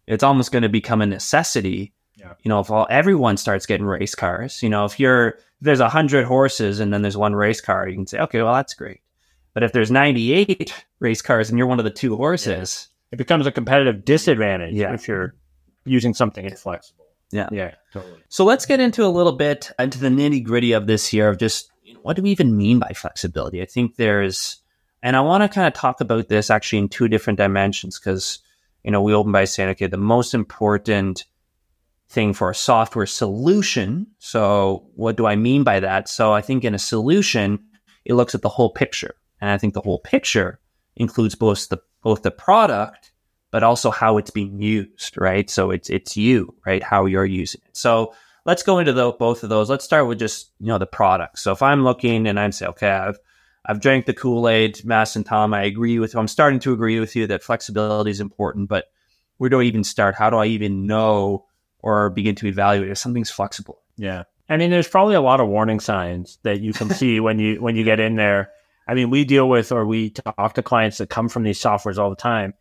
It's 0.08 0.24
almost 0.24 0.54
going 0.54 0.62
to 0.64 0.70
become 0.70 1.02
a 1.02 1.06
necessity 1.06 1.92
Yeah. 2.16 2.34
you 2.44 2.50
know, 2.50 2.62
if 2.62 2.72
all 2.72 2.88
everyone 2.90 3.36
starts 3.36 3.66
getting 3.66 3.86
race 3.86 4.16
cars, 4.16 4.64
you 4.64 4.70
know, 4.70 4.86
if 4.86 5.00
you're 5.02 5.28
if 5.30 5.64
there's 5.64 5.82
a 5.82 5.90
hundred 5.90 6.24
horses 6.26 6.80
and 6.80 6.94
then 6.94 7.02
there's 7.02 7.18
one 7.18 7.36
race 7.36 7.60
car, 7.60 7.90
you 7.90 7.96
can 7.96 8.08
say, 8.08 8.20
okay, 8.20 8.42
well 8.42 8.54
that's 8.54 8.74
great. 8.74 9.02
But 9.54 9.64
if 9.64 9.74
there's 9.74 9.92
98 9.92 10.74
race 11.00 11.22
cars 11.22 11.50
and 11.50 11.58
you're 11.58 11.68
one 11.68 11.80
of 11.80 11.84
the 11.86 11.92
two 11.92 12.16
horses, 12.16 12.88
It 13.12 13.18
becomes 13.18 13.48
a 13.48 13.52
competitive 13.52 14.06
disadvantage 14.06 14.74
Yeah. 14.74 14.94
if 14.94 15.08
you're 15.08 15.36
using 15.86 16.14
something 16.14 16.46
inflexible. 16.46 17.06
Yeah. 17.32 17.50
Yeah. 17.52 17.76
Totally. 17.94 18.20
So 18.30 18.46
let's 18.46 18.66
get 18.66 18.80
into 18.80 19.06
a 19.06 19.08
little 19.08 19.34
bit 19.34 19.72
into 19.80 20.00
the 20.00 20.10
nitty 20.10 20.44
gritty 20.44 20.72
of 20.74 20.88
this 20.88 21.08
here 21.08 21.30
of 21.30 21.38
just 21.38 21.70
you 21.84 21.94
know, 21.94 22.00
what 22.02 22.16
do 22.16 22.22
we 22.22 22.32
even 22.32 22.56
mean 22.58 22.80
by 22.80 22.92
flexibility? 22.96 23.62
I 23.62 23.66
think 23.66 23.96
there's, 23.96 24.58
and 25.02 25.16
I 25.16 25.22
want 25.22 25.44
to 25.44 25.50
kind 25.50 25.68
of 25.68 25.74
talk 25.74 26.02
about 26.02 26.28
this 26.28 26.50
actually 26.50 26.80
in 26.80 26.90
two 26.90 27.08
different 27.08 27.38
dimensions 27.38 27.98
because, 28.00 28.40
you 28.84 28.92
know, 28.92 29.02
we 29.02 29.14
open 29.14 29.32
by 29.32 29.46
saying, 29.46 29.70
okay, 29.70 29.88
the 29.88 29.98
most 29.98 30.34
important 30.34 31.26
thing 32.10 32.34
for 32.34 32.50
a 32.50 32.56
software 32.56 33.06
solution. 33.06 34.08
So 34.20 34.88
what 34.96 35.18
do 35.18 35.26
I 35.26 35.36
mean 35.36 35.64
by 35.64 35.80
that? 35.82 36.08
So 36.10 36.34
I 36.34 36.42
think 36.42 36.64
in 36.64 36.74
a 36.74 36.80
solution, 36.80 37.60
it 38.06 38.14
looks 38.14 38.36
at 38.36 38.42
the 38.42 38.50
whole 38.50 38.70
picture. 38.70 39.16
And 39.42 39.50
I 39.50 39.58
think 39.58 39.74
the 39.74 39.82
whole 39.82 40.00
picture 40.00 40.60
includes 40.96 41.36
both 41.36 41.70
the, 41.70 41.78
both 42.08 42.22
the 42.22 42.32
product 42.32 43.12
but 43.52 43.64
also 43.64 43.92
how 43.92 44.18
it's 44.18 44.30
being 44.30 44.62
used, 44.62 45.18
right? 45.18 45.50
So 45.50 45.72
it's 45.72 45.90
it's 45.90 46.16
you, 46.16 46.54
right? 46.66 46.84
How 46.84 47.06
you're 47.06 47.26
using 47.26 47.62
it. 47.66 47.76
So 47.76 48.14
let's 48.46 48.64
go 48.64 48.80
into 48.80 48.94
the, 48.94 49.12
both 49.12 49.44
of 49.44 49.50
those. 49.50 49.70
Let's 49.70 49.86
start 49.86 50.08
with 50.08 50.20
just 50.20 50.52
you 50.60 50.68
know 50.68 50.78
the 50.78 50.86
product. 50.86 51.40
So 51.40 51.52
if 51.52 51.62
I'm 51.62 51.84
looking 51.84 52.28
and 52.28 52.40
I'm 52.40 52.52
say, 52.52 52.68
okay, 52.68 52.90
I've 52.90 53.20
I've 53.66 53.82
drank 53.82 54.06
the 54.06 54.14
Kool 54.14 54.48
Aid, 54.48 54.86
Mass 54.86 55.16
and 55.16 55.26
Tom. 55.26 55.54
I 55.54 55.64
agree 55.64 56.00
with. 56.00 56.16
I'm 56.16 56.28
starting 56.28 56.60
to 56.62 56.74
agree 56.74 57.00
with 57.00 57.16
you 57.16 57.28
that 57.28 57.44
flexibility 57.44 58.12
is 58.12 58.22
important, 58.22 58.70
but 58.70 58.86
where 59.38 59.50
do 59.50 59.60
I 59.60 59.64
even 59.64 59.84
start? 59.84 60.16
How 60.16 60.30
do 60.30 60.38
I 60.38 60.46
even 60.46 60.86
know 60.86 61.46
or 61.80 62.10
begin 62.10 62.36
to 62.36 62.48
evaluate 62.48 62.90
if 62.90 62.98
something's 62.98 63.32
flexible? 63.32 63.82
Yeah, 63.98 64.24
I 64.50 64.58
mean, 64.58 64.72
there's 64.72 64.88
probably 64.88 65.16
a 65.16 65.22
lot 65.22 65.42
of 65.42 65.48
warning 65.48 65.80
signs 65.80 66.38
that 66.44 66.62
you 66.62 66.74
can 66.74 66.90
see 67.02 67.20
when 67.20 67.40
you 67.40 67.62
when 67.62 67.76
you 67.76 67.84
get 67.84 68.00
in 68.00 68.16
there. 68.16 68.52
I 68.88 68.94
mean, 68.94 69.10
we 69.10 69.26
deal 69.26 69.50
with 69.50 69.72
or 69.72 69.86
we 69.86 70.12
talk 70.12 70.54
to 70.54 70.64
clients 70.64 70.98
that 71.00 71.10
come 71.10 71.30
from 71.30 71.44
these 71.44 71.60
softwares 71.60 71.98
all 71.98 72.10
the 72.10 72.16
time 72.16 72.54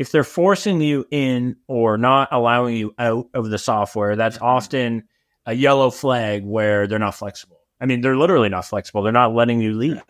if 0.00 0.10
they're 0.10 0.24
forcing 0.24 0.80
you 0.80 1.06
in 1.10 1.56
or 1.68 1.98
not 1.98 2.30
allowing 2.32 2.74
you 2.74 2.94
out 2.98 3.28
of 3.34 3.50
the 3.50 3.58
software, 3.58 4.16
that's 4.16 4.36
mm-hmm. 4.36 4.46
often 4.46 5.02
a 5.44 5.52
yellow 5.52 5.90
flag 5.90 6.42
where 6.42 6.86
they're 6.86 6.98
not 6.98 7.14
flexible. 7.14 7.58
I 7.82 7.84
mean, 7.84 8.00
they're 8.00 8.16
literally 8.16 8.48
not 8.48 8.64
flexible. 8.64 9.02
They're 9.02 9.12
not 9.12 9.34
letting 9.34 9.60
you 9.60 9.74
leave. 9.74 10.02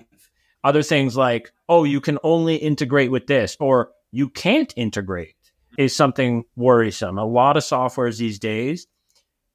Other 0.62 0.84
things 0.84 1.16
like, 1.16 1.50
oh, 1.68 1.82
you 1.82 2.00
can 2.00 2.18
only 2.22 2.54
integrate 2.54 3.10
with 3.10 3.26
this 3.26 3.56
or 3.58 3.90
you 4.12 4.28
can't 4.28 4.72
integrate 4.76 5.34
is 5.76 5.96
something 5.96 6.44
worrisome. 6.54 7.18
A 7.18 7.24
lot 7.24 7.56
of 7.56 7.64
softwares 7.64 8.16
these 8.16 8.38
days 8.38 8.86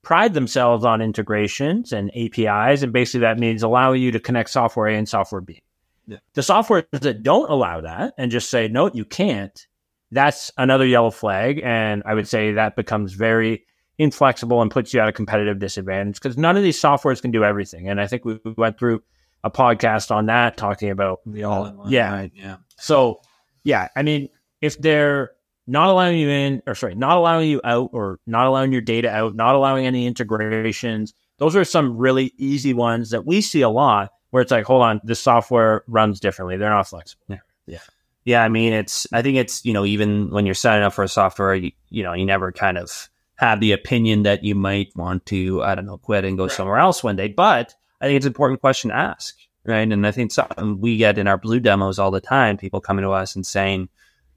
pride 0.01 0.33
themselves 0.33 0.83
on 0.83 1.01
integrations 1.01 1.93
and 1.93 2.11
APIs. 2.13 2.83
And 2.83 2.91
basically, 2.91 3.21
that 3.21 3.39
means 3.39 3.63
allowing 3.63 4.01
you 4.01 4.11
to 4.11 4.19
connect 4.19 4.49
software 4.49 4.87
A 4.87 4.97
and 4.97 5.07
software 5.07 5.39
B. 5.39 5.61
Yeah. 6.07 6.17
The 6.33 6.43
software 6.43 6.85
that 6.91 7.23
don't 7.23 7.49
allow 7.49 7.81
that 7.81 8.13
and 8.17 8.31
just 8.31 8.49
say, 8.49 8.67
no, 8.67 8.89
you 8.93 9.05
can't, 9.05 9.67
that's 10.11 10.51
another 10.57 10.85
yellow 10.85 11.11
flag. 11.11 11.61
And 11.63 12.03
I 12.05 12.13
would 12.13 12.27
say 12.27 12.53
that 12.53 12.75
becomes 12.75 13.13
very 13.13 13.65
inflexible 13.97 14.61
and 14.61 14.69
puts 14.69 14.93
you 14.93 14.99
at 14.99 15.07
a 15.07 15.13
competitive 15.13 15.59
disadvantage 15.59 16.15
because 16.21 16.37
none 16.37 16.57
of 16.57 16.63
these 16.63 16.79
softwares 16.79 17.21
can 17.21 17.31
do 17.31 17.43
everything. 17.43 17.89
And 17.89 17.99
I 17.99 18.07
think 18.07 18.25
we 18.25 18.39
went 18.57 18.77
through 18.77 19.01
a 19.43 19.49
podcast 19.49 20.11
on 20.11 20.25
that 20.27 20.57
talking 20.57 20.89
about 20.89 21.19
the 21.25 21.43
all 21.43 21.65
in 21.65 21.77
one. 21.77 21.91
Yeah. 21.91 22.11
Right, 22.11 22.31
yeah. 22.35 22.57
So, 22.77 23.21
yeah, 23.63 23.87
I 23.95 24.03
mean, 24.03 24.29
if 24.61 24.79
they're 24.79 25.31
not 25.67 25.89
allowing 25.89 26.17
you 26.19 26.29
in, 26.29 26.61
or 26.67 26.75
sorry, 26.75 26.95
not 26.95 27.17
allowing 27.17 27.49
you 27.49 27.61
out, 27.63 27.89
or 27.93 28.19
not 28.27 28.47
allowing 28.47 28.71
your 28.71 28.81
data 28.81 29.09
out, 29.09 29.35
not 29.35 29.55
allowing 29.55 29.85
any 29.85 30.05
integrations, 30.05 31.13
those 31.37 31.55
are 31.55 31.63
some 31.63 31.97
really 31.97 32.33
easy 32.37 32.73
ones 32.73 33.09
that 33.09 33.25
we 33.25 33.41
see 33.41 33.61
a 33.61 33.69
lot 33.69 34.11
where 34.31 34.41
it's 34.41 34.51
like, 34.51 34.65
hold 34.65 34.83
on, 34.83 35.01
this 35.03 35.19
software 35.19 35.83
runs 35.87 36.19
differently. 36.19 36.57
They're 36.57 36.69
not 36.69 36.87
flexible. 36.87 37.23
Yeah. 37.29 37.37
Yeah. 37.67 37.79
Yeah, 38.25 38.43
I 38.43 38.49
mean, 38.49 38.73
it's. 38.73 39.05
I 39.13 39.21
think 39.21 39.37
it's 39.37 39.63
you 39.63 39.71
know 39.71 39.85
even 39.85 40.31
when 40.31 40.45
you're 40.47 40.55
signing 40.55 40.83
up 40.83 40.93
for 40.93 41.03
a 41.03 41.07
software, 41.07 41.53
you, 41.53 41.71
you 41.89 42.01
know 42.01 42.13
you 42.13 42.25
never 42.25 42.51
kind 42.51 42.77
of 42.77 43.07
have 43.35 43.59
the 43.59 43.71
opinion 43.71 44.23
that 44.23 44.43
you 44.43 44.55
might 44.55 44.95
want 44.95 45.25
to 45.27 45.61
I 45.61 45.75
don't 45.75 45.85
know 45.85 45.97
quit 45.97 46.25
and 46.25 46.37
go 46.37 46.45
right. 46.45 46.51
somewhere 46.51 46.77
else 46.77 47.03
one 47.03 47.15
day. 47.15 47.27
But 47.27 47.75
I 48.01 48.05
think 48.05 48.17
it's 48.17 48.25
an 48.25 48.31
important 48.31 48.61
question 48.61 48.89
to 48.89 48.95
ask, 48.95 49.35
right? 49.63 49.89
And 49.89 50.07
I 50.07 50.11
think 50.11 50.31
something 50.31 50.81
we 50.81 50.97
get 50.97 51.19
in 51.19 51.27
our 51.27 51.37
blue 51.37 51.59
demos 51.59 51.99
all 51.99 52.11
the 52.11 52.19
time. 52.19 52.57
People 52.57 52.81
coming 52.81 53.03
to 53.03 53.11
us 53.11 53.35
and 53.35 53.45
saying, 53.45 53.89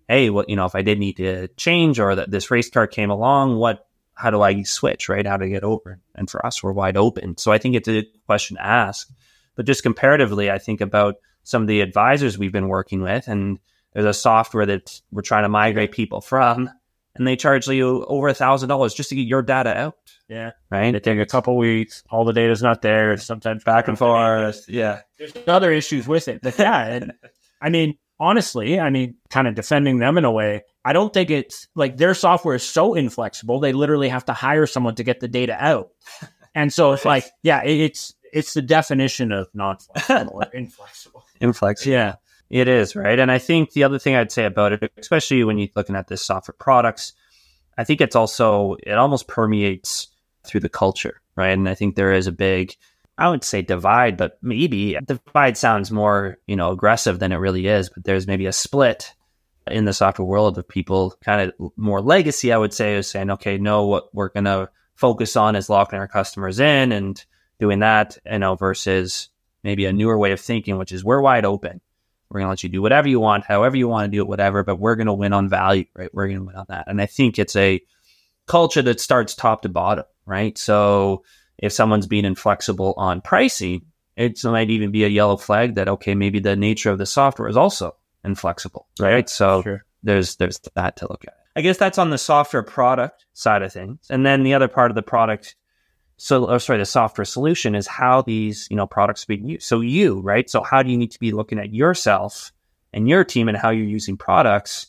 "Hey, 0.07 0.29
what 0.29 0.51
you 0.51 0.57
know 0.57 0.67
if 0.67 0.75
I 0.75 0.83
did 0.83 0.99
need 0.99 1.17
to 1.17 1.49
change 1.57 1.99
or 1.99 2.15
that 2.15 2.31
this 2.31 2.51
race 2.51 2.69
car 2.69 2.87
came 2.87 3.11
along, 3.11 3.57
what 3.57 3.87
how 4.13 4.31
do 4.31 4.43
I 4.43 4.63
switch, 4.65 5.09
right? 5.09 5.27
How 5.27 5.39
to 5.39 5.49
get 5.49 5.65
over?" 5.65 5.99
And 6.15 6.29
for 6.29 6.45
us, 6.45 6.63
we're 6.63 6.73
wide 6.73 6.99
open. 6.99 7.39
So 7.39 7.53
I 7.53 7.59
think 7.59 7.75
it's 7.75 7.89
a 7.89 8.05
question 8.27 8.59
to 8.59 8.67
ask. 8.67 9.09
But 9.59 9.67
just 9.67 9.83
comparatively, 9.83 10.53
I 10.53 10.59
think 10.59 10.81
about 10.81 11.17
some 11.43 11.63
of 11.63 11.69
the 11.69 11.81
advisors 11.81 12.39
we've 12.39 12.53
been 12.53 12.69
working 12.69 13.03
with 13.03 13.27
and 13.27 13.59
there's 13.93 14.07
a 14.07 14.15
software 14.15 14.67
that 14.67 15.01
we're 15.11 15.23
trying 15.23 15.43
to 15.43 15.49
migrate 15.49 15.91
people 15.91 16.21
from, 16.21 16.71
and 17.17 17.27
they 17.27 17.35
charge 17.35 17.67
you 17.67 18.05
over 18.05 18.29
a 18.29 18.35
thousand 18.35 18.69
dollars 18.69 18.95
just 18.95 19.09
to 19.09 19.17
get 19.17 19.27
your 19.27 19.43
data 19.43 19.77
out. 19.77 19.97
Yeah, 20.29 20.53
right. 20.71 20.95
It 20.95 21.03
take 21.03 21.19
a 21.19 21.27
couple 21.27 21.57
weeks. 21.57 22.05
All 22.09 22.25
the 22.25 22.33
data's 22.33 22.63
not 22.63 22.83
there. 22.83 23.17
Sometimes 23.17 23.65
back 23.65 23.89
and 23.89 23.99
forth. 23.99 24.65
Yeah, 24.69 25.01
there's 25.19 25.33
other 25.49 25.73
issues 25.73 26.07
with 26.07 26.29
it. 26.29 26.41
But 26.41 26.57
yeah, 26.57 26.87
and, 26.87 27.13
I 27.61 27.71
mean, 27.71 27.99
honestly, 28.21 28.79
I 28.79 28.91
mean, 28.91 29.17
kind 29.29 29.49
of 29.49 29.57
defending 29.57 29.99
them 29.99 30.19
in 30.19 30.25
a 30.25 30.31
way. 30.31 30.63
I 30.85 30.93
don't 30.93 31.13
think 31.13 31.31
it's 31.31 31.67
like 31.75 31.97
their 31.97 32.15
software 32.15 32.55
is 32.55 32.63
so 32.63 32.95
inflexible. 32.95 33.59
They 33.59 33.73
literally 33.73 34.11
have 34.11 34.27
to 34.27 34.33
hire 34.35 34.69
someone 34.69 34.95
to 34.95 35.03
get 35.03 35.19
the 35.19 35.29
data 35.29 35.57
out. 35.59 35.89
And 36.55 36.73
so 36.73 36.93
it's 36.93 37.05
like, 37.05 37.25
yeah, 37.43 37.63
it's 37.63 38.15
it's 38.33 38.55
the 38.55 38.63
definition 38.63 39.33
of 39.33 39.49
non-flexible 39.55 40.33
or 40.35 40.45
inflexible. 40.53 41.25
Inflexible. 41.41 41.93
Yeah. 41.93 42.15
It 42.51 42.67
is, 42.67 42.97
right? 42.97 43.19
And 43.19 43.31
I 43.31 43.39
think 43.39 43.73
the 43.73 43.85
other 43.85 43.99
thing 43.99 44.15
I'd 44.15 44.33
say 44.33 44.47
about 44.47 44.73
it, 44.73 44.91
especially 44.97 45.45
when 45.45 45.59
you're 45.59 45.69
looking 45.77 45.97
at 45.97 46.09
this 46.09 46.25
software 46.25 46.57
products, 46.59 47.13
I 47.77 47.85
think 47.85 48.01
it's 48.01 48.17
also, 48.17 48.77
it 48.87 48.95
almost 48.95 49.29
permeates 49.29 50.09
through 50.47 50.61
the 50.61 50.71
culture, 50.71 51.21
right? 51.37 51.51
And 51.51 51.69
I 51.69 51.75
think 51.75 51.95
there 51.95 52.13
is 52.13 52.27
a 52.27 52.33
big, 52.33 52.75
I 53.19 53.29
would 53.29 53.45
say 53.45 53.61
divide, 53.61 54.17
but 54.17 54.39
maybe 54.41 54.97
divide 55.05 55.59
sounds 55.59 55.91
more, 55.91 56.39
you 56.47 56.57
know, 56.57 56.73
aggressive 56.73 57.19
than 57.19 57.33
it 57.33 57.37
really 57.37 57.67
is. 57.67 57.91
But 57.91 58.05
there's 58.05 58.27
maybe 58.27 58.47
a 58.47 58.53
split 58.53 59.13
in 59.71 59.85
the 59.85 59.93
software 59.93 60.27
world 60.27 60.57
of 60.57 60.67
people 60.67 61.15
kind 61.23 61.43
of 61.43 61.73
more 61.77 62.01
legacy, 62.01 62.53
I 62.53 62.59
would 62.59 62.73
say, 62.73 62.97
is 62.97 63.11
saying, 63.11 63.31
okay, 63.31 63.59
no, 63.59 63.85
what 63.85 64.15
we're 64.15 64.31
going 64.31 64.45
to 64.45 64.71
focus 64.95 65.37
on 65.37 65.55
is 65.55 65.69
locking 65.69 65.99
our 65.99 66.09
customers 66.09 66.59
in 66.59 66.93
and 66.93 67.23
doing 67.59 67.81
that, 67.81 68.19
you 68.31 68.39
know, 68.39 68.55
versus 68.55 69.29
maybe 69.63 69.85
a 69.85 69.93
newer 69.93 70.19
way 70.19 70.33
of 70.33 70.41
thinking, 70.41 70.79
which 70.79 70.93
is 70.93 71.05
we're 71.05 71.21
wide 71.21 71.45
open. 71.45 71.81
We're 72.31 72.41
going 72.41 72.47
to 72.47 72.51
let 72.51 72.63
you 72.63 72.69
do 72.69 72.83
whatever 72.83 73.09
you 73.09 73.21
want, 73.21 73.45
however 73.45 73.77
you 73.77 73.89
want 73.89 74.11
to 74.11 74.17
do 74.17 74.23
it, 74.23 74.29
whatever, 74.29 74.63
but 74.63 74.79
we're 74.79 74.97
going 74.97 75.07
to 75.07 75.15
win 75.15 75.33
on 75.33 75.49
value, 75.49 75.87
right? 75.95 76.13
We're 76.13 76.27
going 76.27 76.41
to 76.41 76.45
win 76.45 76.57
on 76.57 76.67
that. 76.69 76.85
And 76.87 77.01
I 77.01 77.07
think 77.07 77.39
it's 77.39 77.57
a 77.57 77.81
culture 78.47 78.83
that 78.83 79.01
starts 79.01 79.35
top 79.35 79.63
to 79.63 79.69
bottom, 79.69 80.05
right? 80.27 80.57
So 80.59 81.25
if 81.57 81.73
someone's 81.73 82.07
being 82.07 82.27
inflexible 82.27 82.95
on 82.97 83.23
pricing, 83.23 83.87
it 84.17 84.43
might 84.45 84.71
even 84.71 84.91
be 84.91 85.05
a 85.05 85.09
yellow 85.09 85.37
flag 85.37 85.77
that, 85.77 85.89
okay, 85.89 86.15
maybe 86.15 86.39
the 86.39 86.57
nature 86.57 86.91
of 86.91 86.99
the 86.99 87.07
software 87.07 87.49
is 87.49 87.57
also 87.57 87.97
inflexible, 88.25 88.89
right? 89.01 89.29
So 89.29 89.63
sure. 89.63 89.85
there's, 90.03 90.37
there's 90.37 90.61
that 90.75 90.97
to 90.97 91.09
look 91.09 91.25
at. 91.27 91.35
I 91.57 91.61
guess 91.63 91.79
that's 91.79 91.99
on 91.99 92.11
the 92.11 92.19
software 92.19 92.63
product 92.63 93.25
side 93.33 93.63
of 93.63 93.73
things. 93.73 94.07
And 94.11 94.25
then 94.25 94.43
the 94.43 94.55
other 94.55 94.69
part 94.69 94.91
of 94.91 94.97
the 94.97 95.03
product 95.03 95.57
so 96.19 96.51
or 96.51 96.59
sorry 96.59 96.81
the 96.81 96.85
software 96.85 97.25
solution 97.25 97.75
is 97.75 97.87
how 97.87 98.23
these 98.23 98.67
you 98.71 98.77
know 98.77 98.87
products 98.87 99.25
are 99.25 99.29
being 99.29 99.49
used. 99.49 99.67
So 99.67 99.81
you 99.81 100.21
right? 100.21 100.51
So 100.51 100.63
how 100.63 100.83
do 100.83 100.91
you 100.91 100.99
need 100.99 101.13
to 101.13 101.21
be 101.21 101.33
looking 101.33 101.59
at 101.59 101.73
yourself 101.73 102.53
and 102.93 103.09
your 103.09 103.25
team 103.25 103.49
and 103.49 103.57
how 103.57 103.71
you're 103.71 103.87
using 103.87 104.17
products 104.17 104.89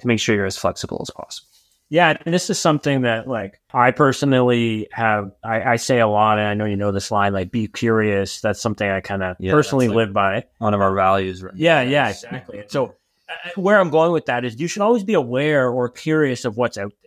to 0.00 0.06
make 0.08 0.18
sure 0.18 0.34
you're 0.34 0.44
as 0.44 0.58
flexible 0.58 0.98
as 1.00 1.10
possible? 1.10 1.48
Yeah 1.90 2.16
and 2.24 2.34
this 2.34 2.50
is 2.50 2.58
something 2.58 3.02
that 3.02 3.28
like 3.28 3.60
i 3.72 3.92
personally 3.92 4.88
have 4.90 5.30
i, 5.44 5.62
I 5.62 5.76
say 5.76 6.00
a 6.00 6.08
lot 6.08 6.38
and 6.38 6.48
i 6.48 6.54
know 6.54 6.64
you 6.64 6.76
know 6.76 6.90
this 6.90 7.10
line 7.10 7.32
like 7.32 7.52
be 7.52 7.68
curious. 7.68 8.40
That's 8.40 8.60
something 8.60 8.88
i 8.88 9.00
kind 9.00 9.22
of 9.22 9.36
yeah, 9.38 9.52
personally 9.52 9.88
like 9.88 9.96
live 9.96 10.12
by. 10.12 10.44
one 10.58 10.74
of 10.74 10.80
our 10.80 10.94
values 10.94 11.42
right? 11.42 11.54
Yeah 11.54 11.82
yeah. 11.82 12.08
exactly. 12.08 12.64
So 12.66 12.96
uh, 13.28 13.34
where 13.54 13.78
i'm 13.78 13.90
going 13.90 14.12
with 14.12 14.26
that 14.26 14.44
is 14.44 14.58
you 14.58 14.66
should 14.66 14.82
always 14.82 15.04
be 15.04 15.14
aware 15.14 15.68
or 15.68 15.88
curious 15.88 16.44
of 16.44 16.56
what's 16.56 16.76
out 16.78 16.92
there 17.02 17.03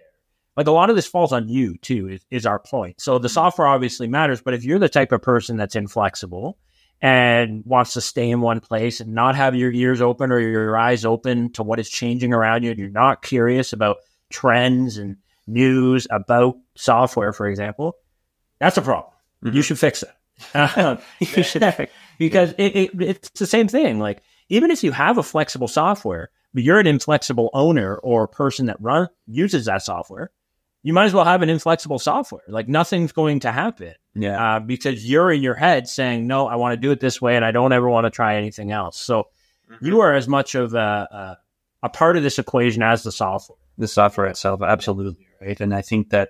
like 0.58 0.68
a 0.68 0.72
lot 0.72 0.90
of 0.90 0.96
this 0.96 1.08
falls 1.08 1.32
on 1.32 1.48
you 1.48 1.78
too 1.78 2.10
is, 2.10 2.26
is 2.32 2.46
our 2.46 2.60
point. 2.60 3.00
So 3.00 3.20
the 3.20 3.28
mm-hmm. 3.28 3.34
software 3.34 3.68
obviously 3.68 4.08
matters 4.08 4.42
but 4.42 4.54
if 4.54 4.64
you're 4.64 4.80
the 4.80 4.90
type 4.90 5.12
of 5.12 5.22
person 5.22 5.56
that's 5.56 5.76
inflexible 5.76 6.58
and 7.02 7.64
wants 7.66 7.94
to 7.94 8.02
stay 8.02 8.30
in 8.30 8.42
one 8.42 8.60
place 8.60 9.00
and 9.00 9.14
not 9.14 9.36
have 9.36 9.56
your 9.56 9.72
ears 9.72 10.02
open 10.02 10.32
or 10.32 10.40
your 10.40 10.76
eyes 10.76 11.06
open 11.06 11.52
to 11.54 11.64
what 11.64 11.80
is 11.80 11.90
changing 11.90 12.34
around 12.34 12.64
you 12.64 12.72
and 12.72 12.80
you're 12.80 12.90
not 12.90 13.22
curious 13.22 13.72
about 13.72 13.98
trends 14.32 14.98
and 14.98 15.16
news 15.46 16.08
about 16.10 16.58
software 16.76 17.32
for 17.32 17.48
example 17.48 17.96
that's 18.60 18.78
a 18.78 18.82
problem. 18.82 19.14
Mm-hmm. 19.46 19.56
you 19.56 19.62
should 19.62 19.80
fix 19.80 20.04
it. 20.04 20.10
You 21.20 21.44
should 21.44 21.90
because 22.20 22.54
it, 22.58 22.76
it, 22.76 23.02
it's 23.02 23.30
the 23.32 23.46
same 23.46 23.68
thing. 23.68 24.00
Like 24.00 24.22
even 24.50 24.72
if 24.72 24.84
you 24.84 24.92
have 24.92 25.18
a 25.18 25.24
flexible 25.24 25.68
software 25.68 26.30
but 26.54 26.64
you're 26.64 26.80
an 26.80 26.88
inflexible 26.88 27.50
owner 27.54 27.98
or 27.98 28.28
person 28.28 28.66
that 28.66 28.78
run 28.80 29.08
uses 29.28 29.66
that 29.66 29.84
software 29.84 30.32
you 30.88 30.94
might 30.94 31.04
as 31.04 31.14
well 31.14 31.26
have 31.26 31.42
an 31.42 31.50
inflexible 31.50 32.00
software. 32.00 32.44
Like 32.48 32.70
nothing's 32.70 33.12
going 33.12 33.42
to 33.42 33.52
happen. 33.52 33.94
Yeah. 34.16 34.56
Uh, 34.56 34.60
because 34.62 35.06
you're 35.06 35.30
in 35.34 35.44
your 35.44 35.54
head 35.54 35.86
saying, 35.90 36.28
no, 36.28 36.48
I 36.48 36.56
want 36.56 36.76
to 36.76 36.78
do 36.78 36.92
it 36.92 37.02
this 37.02 37.22
way 37.22 37.36
and 37.36 37.44
I 37.44 37.52
don't 37.52 37.74
ever 37.74 37.90
want 37.90 38.06
to 38.06 38.10
try 38.10 38.38
anything 38.38 38.72
else. 38.72 38.98
So 38.98 39.28
mm-hmm. 39.70 39.86
you 39.86 40.00
are 40.00 40.14
as 40.14 40.30
much 40.30 40.56
of 40.56 40.76
a, 40.76 40.78
a, 40.78 41.38
a, 41.84 41.90
part 41.90 42.16
of 42.16 42.24
this 42.24 42.40
equation 42.40 42.84
as 42.84 43.04
the 43.04 43.12
software. 43.12 43.58
The 43.78 43.90
software 43.90 44.28
itself, 44.28 44.62
absolutely. 44.62 45.28
Right. 45.42 45.60
And 45.60 45.76
I 45.76 45.82
think 45.82 46.12
that, 46.12 46.30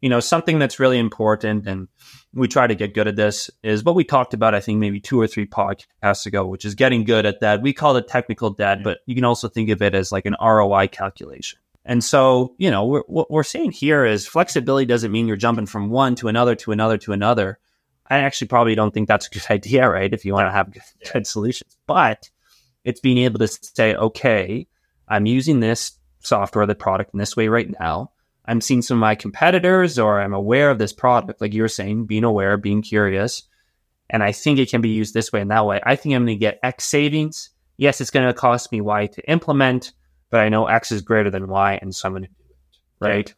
you 0.00 0.08
know, 0.08 0.18
something 0.18 0.58
that's 0.58 0.80
really 0.80 0.98
important 0.98 1.68
and 1.68 1.86
we 2.34 2.48
try 2.48 2.66
to 2.66 2.74
get 2.74 2.94
good 2.94 3.06
at 3.06 3.14
this 3.14 3.50
is 3.62 3.84
what 3.84 3.94
we 3.94 4.02
talked 4.02 4.34
about, 4.34 4.52
I 4.52 4.58
think 4.58 4.80
maybe 4.80 4.98
two 4.98 5.20
or 5.20 5.28
three 5.28 5.46
podcasts 5.46 6.26
ago, 6.26 6.44
which 6.44 6.64
is 6.64 6.74
getting 6.74 7.04
good 7.04 7.24
at 7.24 7.38
that. 7.38 7.62
We 7.62 7.72
call 7.72 7.94
it 7.96 8.08
technical 8.08 8.50
debt, 8.50 8.78
yeah. 8.78 8.82
but 8.82 8.98
you 9.06 9.14
can 9.14 9.22
also 9.22 9.48
think 9.48 9.70
of 9.70 9.80
it 9.80 9.94
as 9.94 10.10
like 10.10 10.26
an 10.26 10.34
ROI 10.42 10.88
calculation. 10.88 11.60
And 11.84 12.02
so, 12.02 12.54
you 12.58 12.70
know, 12.70 12.86
we're, 12.86 13.02
what 13.02 13.30
we're 13.30 13.42
saying 13.42 13.72
here 13.72 14.04
is 14.04 14.26
flexibility 14.26 14.86
doesn't 14.86 15.10
mean 15.10 15.26
you're 15.26 15.36
jumping 15.36 15.66
from 15.66 15.90
one 15.90 16.14
to 16.16 16.28
another 16.28 16.54
to 16.56 16.72
another 16.72 16.96
to 16.98 17.12
another. 17.12 17.58
I 18.08 18.18
actually 18.18 18.48
probably 18.48 18.74
don't 18.74 18.92
think 18.92 19.08
that's 19.08 19.26
a 19.26 19.30
good 19.30 19.46
idea, 19.50 19.88
right? 19.88 20.12
If 20.12 20.24
you 20.24 20.32
want 20.32 20.46
to 20.46 20.52
have 20.52 20.72
good, 20.72 20.82
yeah. 21.00 21.12
good 21.12 21.26
solutions, 21.26 21.76
but 21.86 22.30
it's 22.84 23.00
being 23.00 23.18
able 23.18 23.38
to 23.40 23.48
say, 23.48 23.94
okay, 23.94 24.66
I'm 25.08 25.26
using 25.26 25.60
this 25.60 25.92
software, 26.20 26.66
the 26.66 26.74
product 26.74 27.14
in 27.14 27.18
this 27.18 27.36
way 27.36 27.48
right 27.48 27.68
now. 27.80 28.10
I'm 28.44 28.60
seeing 28.60 28.82
some 28.82 28.96
of 28.96 29.00
my 29.00 29.14
competitors 29.14 29.98
or 29.98 30.20
I'm 30.20 30.34
aware 30.34 30.70
of 30.70 30.78
this 30.78 30.92
product, 30.92 31.40
like 31.40 31.54
you 31.54 31.62
were 31.62 31.68
saying, 31.68 32.06
being 32.06 32.24
aware, 32.24 32.56
being 32.56 32.82
curious. 32.82 33.44
And 34.10 34.22
I 34.22 34.32
think 34.32 34.58
it 34.58 34.70
can 34.70 34.80
be 34.80 34.90
used 34.90 35.14
this 35.14 35.32
way 35.32 35.40
and 35.40 35.50
that 35.50 35.64
way. 35.64 35.80
I 35.84 35.96
think 35.96 36.14
I'm 36.14 36.26
going 36.26 36.36
to 36.36 36.40
get 36.40 36.58
X 36.62 36.84
savings. 36.84 37.50
Yes, 37.76 38.00
it's 38.00 38.10
going 38.10 38.26
to 38.26 38.34
cost 38.34 38.72
me 38.72 38.80
Y 38.80 39.06
to 39.06 39.30
implement, 39.30 39.92
but 40.32 40.40
I 40.40 40.48
know 40.48 40.66
X 40.66 40.90
is 40.90 41.02
greater 41.02 41.30
than 41.30 41.46
Y, 41.46 41.78
and 41.80 41.94
so 41.94 42.08
I'm 42.08 42.14
going 42.14 42.22
to 42.24 42.28
do 42.28 42.34
it. 42.48 43.06
Right. 43.06 43.28
Yeah. 43.28 43.34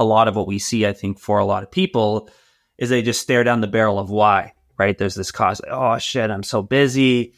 A 0.00 0.04
lot 0.04 0.28
of 0.28 0.34
what 0.34 0.48
we 0.48 0.58
see, 0.58 0.84
I 0.84 0.92
think, 0.92 1.20
for 1.20 1.38
a 1.38 1.44
lot 1.46 1.62
of 1.62 1.70
people 1.70 2.28
is 2.76 2.90
they 2.90 3.00
just 3.00 3.22
stare 3.22 3.44
down 3.44 3.62
the 3.62 3.68
barrel 3.68 3.98
of 3.98 4.10
Y, 4.10 4.52
right? 4.76 4.98
There's 4.98 5.14
this 5.14 5.30
cost. 5.30 5.62
Oh 5.70 5.96
shit, 5.98 6.30
I'm 6.30 6.42
so 6.42 6.62
busy. 6.62 7.32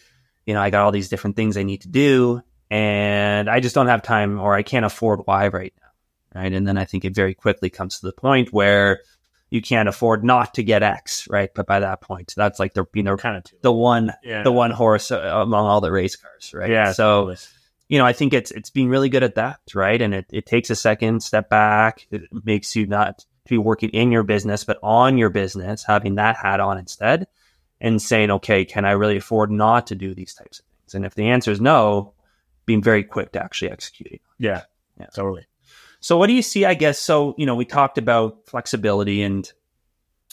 You 0.47 0.55
know, 0.55 0.63
I 0.63 0.71
got 0.71 0.85
all 0.85 0.91
these 0.91 1.11
different 1.11 1.37
things 1.37 1.59
I 1.59 1.63
need 1.63 1.83
to 1.83 1.89
do, 1.89 2.41
and 2.71 3.49
I 3.51 3.61
just 3.61 3.75
don't 3.75 3.89
have 3.89 4.03
time, 4.03 4.41
or 4.41 4.55
I 4.55 4.63
can't 4.63 4.87
afford 4.87 5.21
Y 5.27 5.49
right 5.49 5.75
now, 5.81 6.41
right? 6.41 6.53
And 6.53 6.67
then 6.67 6.79
I 6.79 6.87
think 6.87 7.05
it 7.05 7.15
very 7.15 7.35
quickly 7.35 7.69
comes 7.69 8.01
to 8.01 8.07
the 8.07 8.13
point 8.13 8.55
where 8.55 9.03
you 9.51 9.61
can't 9.61 9.89
afford 9.89 10.25
not 10.25 10.55
to 10.55 10.63
get 10.63 10.83
X, 10.83 11.29
right? 11.29 11.51
But 11.55 11.67
by 11.67 11.81
that 11.81 12.01
point, 12.01 12.33
that's 12.35 12.59
like 12.59 12.73
the 12.73 12.87
you 12.95 13.03
know 13.03 13.19
kind 13.19 13.37
of 13.37 13.45
the 13.61 13.71
one 13.71 14.15
yeah. 14.25 14.43
the 14.43 14.53
one 14.53 14.71
horse 14.71 15.11
among 15.11 15.67
all 15.67 15.83
the 15.83 15.93
race 15.93 16.17
cars, 16.17 16.55
right? 16.55 16.71
Yeah. 16.71 16.93
So. 16.93 17.21
Totally 17.21 17.37
you 17.89 17.99
know, 17.99 18.05
I 18.05 18.13
think 18.13 18.35
it's 18.35 18.51
it's 18.51 18.71
being 18.71 18.89
really 18.89 19.09
good 19.09 19.23
at 19.23 19.37
that, 19.37 19.61
right? 19.75 20.01
And 20.01 20.15
it, 20.15 20.27
it 20.31 20.47
takes 20.47 20.71
a 20.71 20.77
second 20.77 21.23
step 21.23 21.49
back. 21.49 22.07
It 22.11 22.23
makes 22.45 22.77
you 22.77 22.87
not 22.87 23.19
to 23.19 23.27
be 23.49 23.59
working 23.59 23.91
in 23.91 24.13
your 24.13 24.23
business, 24.23 24.65
but 24.65 24.79
on 24.83 25.17
your 25.17 25.31
business, 25.31 25.85
having 25.85 26.17
that 26.17 26.37
hat 26.37 26.61
on 26.61 26.79
instead, 26.79 27.27
and 27.81 28.01
saying, 28.01 28.31
okay, 28.31 28.65
can 28.65 28.85
I 28.85 28.93
really 28.93 29.17
afford 29.17 29.51
not 29.51 29.87
to 29.89 29.95
do 29.95 30.15
these 30.15 30.35
types 30.35 30.61
of 30.61 30.67
things? 30.67 30.95
And 30.95 31.07
if 31.07 31.15
the 31.15 31.29
answer 31.29 31.51
is 31.51 31.61
no, 31.61 32.13
being 32.67 32.83
very 32.83 33.03
quick 33.03 33.33
to 33.33 33.43
actually 33.43 33.71
executing. 33.71 34.21
Yeah, 34.39 34.63
yeah, 35.01 35.07
totally. 35.07 35.47
So, 36.01 36.19
what 36.19 36.27
do 36.27 36.35
you 36.35 36.43
see? 36.43 36.67
I 36.67 36.75
guess 36.75 36.99
so. 36.99 37.35
You 37.39 37.47
know, 37.47 37.57
we 37.57 37.65
talked 37.65 37.97
about 37.97 38.47
flexibility 38.47 39.23
and 39.23 39.51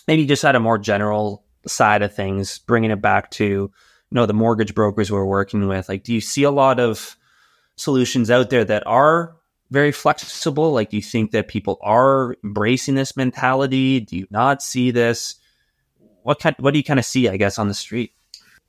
maybe 0.07 0.25
just 0.25 0.43
at 0.43 0.55
a 0.55 0.59
more 0.59 0.77
general 0.77 1.45
side 1.65 2.01
of 2.01 2.13
things, 2.13 2.59
bringing 2.59 2.91
it 2.91 3.01
back 3.01 3.31
to 3.31 3.45
you 3.45 3.71
know 4.11 4.25
the 4.25 4.33
mortgage 4.33 4.75
brokers 4.75 5.09
we're 5.09 5.25
working 5.25 5.69
with. 5.69 5.87
Like, 5.87 6.03
do 6.03 6.13
you 6.13 6.21
see 6.21 6.43
a 6.43 6.51
lot 6.51 6.81
of 6.81 7.15
solutions 7.75 8.31
out 8.31 8.49
there 8.49 8.65
that 8.65 8.85
are 8.87 9.35
very 9.71 9.91
flexible? 9.91 10.71
Like, 10.71 10.89
do 10.89 10.97
you 10.97 11.03
think 11.03 11.31
that 11.31 11.47
people 11.47 11.79
are 11.81 12.35
embracing 12.43 12.95
this 12.95 13.17
mentality? 13.17 13.99
Do 13.99 14.17
you 14.17 14.27
not 14.29 14.61
see 14.61 14.91
this? 14.91 15.35
What 16.23 16.39
kind? 16.39 16.55
What 16.59 16.71
do 16.71 16.79
you 16.79 16.83
kind 16.83 16.99
of 16.99 17.05
see? 17.05 17.29
I 17.29 17.37
guess 17.37 17.59
on 17.59 17.67
the 17.67 17.73
street. 17.73 18.13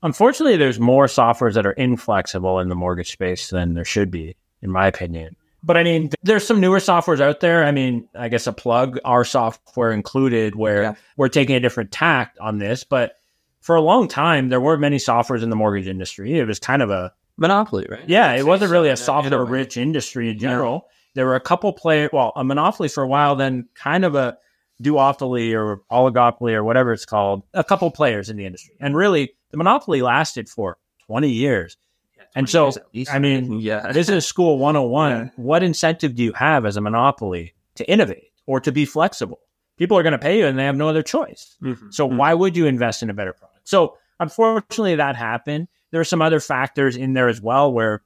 Unfortunately, 0.03 0.57
there's 0.57 0.79
more 0.79 1.07
softwares 1.07 1.55
that 1.55 1.67
are 1.67 1.73
inflexible 1.73 2.61
in 2.61 2.69
the 2.69 2.75
mortgage 2.75 3.13
space 3.13 3.49
than 3.51 3.75
there 3.75 3.85
should 3.85 4.11
be, 4.11 4.37
in 4.63 4.71
my 4.71 4.87
opinion. 4.87 5.37
But 5.63 5.77
I 5.77 5.83
mean, 5.83 6.11
there's 6.23 6.47
some 6.47 6.61
newer 6.61 6.79
softwares 6.79 7.21
out 7.21 7.41
there. 7.41 7.65
I 7.65 7.73
mean, 7.73 8.09
I 8.15 8.29
guess 8.29 8.47
a 8.47 8.53
plug, 8.53 9.01
our 9.05 9.25
software 9.25 9.91
included, 9.91 10.55
where 10.55 10.83
yeah. 10.83 10.95
we're 11.17 11.29
taking 11.29 11.57
a 11.57 11.61
different 11.61 11.91
tact 11.91 12.39
on 12.39 12.59
this. 12.59 12.85
But 12.85 13.17
for 13.61 13.75
a 13.75 13.81
long 13.81 14.07
time, 14.07 14.49
there 14.49 14.61
weren't 14.61 14.81
many 14.81 14.99
softwares 14.99 15.43
in 15.43 15.51
the 15.51 15.57
mortgage 15.57 15.89
industry. 15.89 16.39
It 16.39 16.47
was 16.47 16.61
kind 16.61 16.83
of 16.83 16.91
a 16.91 17.13
monopoly, 17.37 17.87
right? 17.89 18.09
Yeah, 18.09 18.33
it 18.33 18.47
wasn't 18.47 18.71
really 18.71 18.91
a 18.91 18.97
software 18.97 19.45
rich 19.45 19.77
industry 19.77 20.31
in 20.31 20.39
general. 20.39 20.85
Yeah. 20.85 20.93
There 21.15 21.27
were 21.27 21.35
a 21.35 21.41
couple 21.41 21.73
players, 21.73 22.11
well, 22.13 22.33
a 22.37 22.45
monopoly 22.45 22.89
for 22.89 23.03
a 23.03 23.09
while, 23.09 23.37
then 23.37 23.69
kind 23.75 24.05
of 24.05 24.15
a 24.15 24.37
duopoly 24.83 25.55
or 25.55 25.83
oligopoly 25.91 26.53
or 26.53 26.63
whatever 26.63 26.93
it's 26.93 27.07
called, 27.07 27.43
a 27.55 27.65
couple 27.65 27.91
players 27.91 28.29
in 28.29 28.37
the 28.37 28.45
industry. 28.45 28.75
And 28.81 28.97
really, 28.97 29.35
the 29.51 29.57
monopoly 29.57 30.03
lasted 30.03 30.49
for 30.49 30.79
20 31.07 31.31
years. 31.31 31.77
Yeah, 32.17 32.25
20 32.25 32.39
and 32.39 32.49
so, 32.51 32.83
years 32.93 33.09
I 33.09 33.19
mean, 33.19 33.61
yeah. 33.61 33.93
business 33.93 34.27
school 34.27 34.59
101, 34.59 35.13
yeah. 35.13 35.29
what 35.37 35.63
incentive 35.63 36.15
do 36.15 36.23
you 36.23 36.33
have 36.33 36.67
as 36.67 36.77
a 36.77 36.81
monopoly 36.81 37.55
to 37.77 37.91
innovate 37.91 38.33
or 38.47 38.61
to 38.61 38.73
be 38.73 38.85
flexible? 38.85 39.41
People 39.79 39.99
are 39.99 40.03
going 40.03 40.13
to 40.13 40.19
pay 40.19 40.39
you 40.39 40.47
and 40.47 40.59
they 40.59 40.65
have 40.65 40.77
no 40.77 40.89
other 40.89 41.03
choice. 41.03 41.57
Mm-hmm. 41.63 41.91
So, 41.91 42.07
mm-hmm. 42.07 42.17
why 42.17 42.35
would 42.35 42.57
you 42.57 42.67
invest 42.67 43.03
in 43.03 43.11
a 43.11 43.15
better 43.15 43.33
product? 43.33 43.69
So, 43.69 43.97
unfortunately, 44.21 44.97
that 44.97 45.17
happened 45.17 45.69
there 45.91 46.01
are 46.01 46.05
some 46.05 46.23
other 46.23 46.41
factors 46.41 46.97
in 46.97 47.15
there 47.15 47.29
as 47.29 47.41
well 47.41 47.73
where 47.73 48.03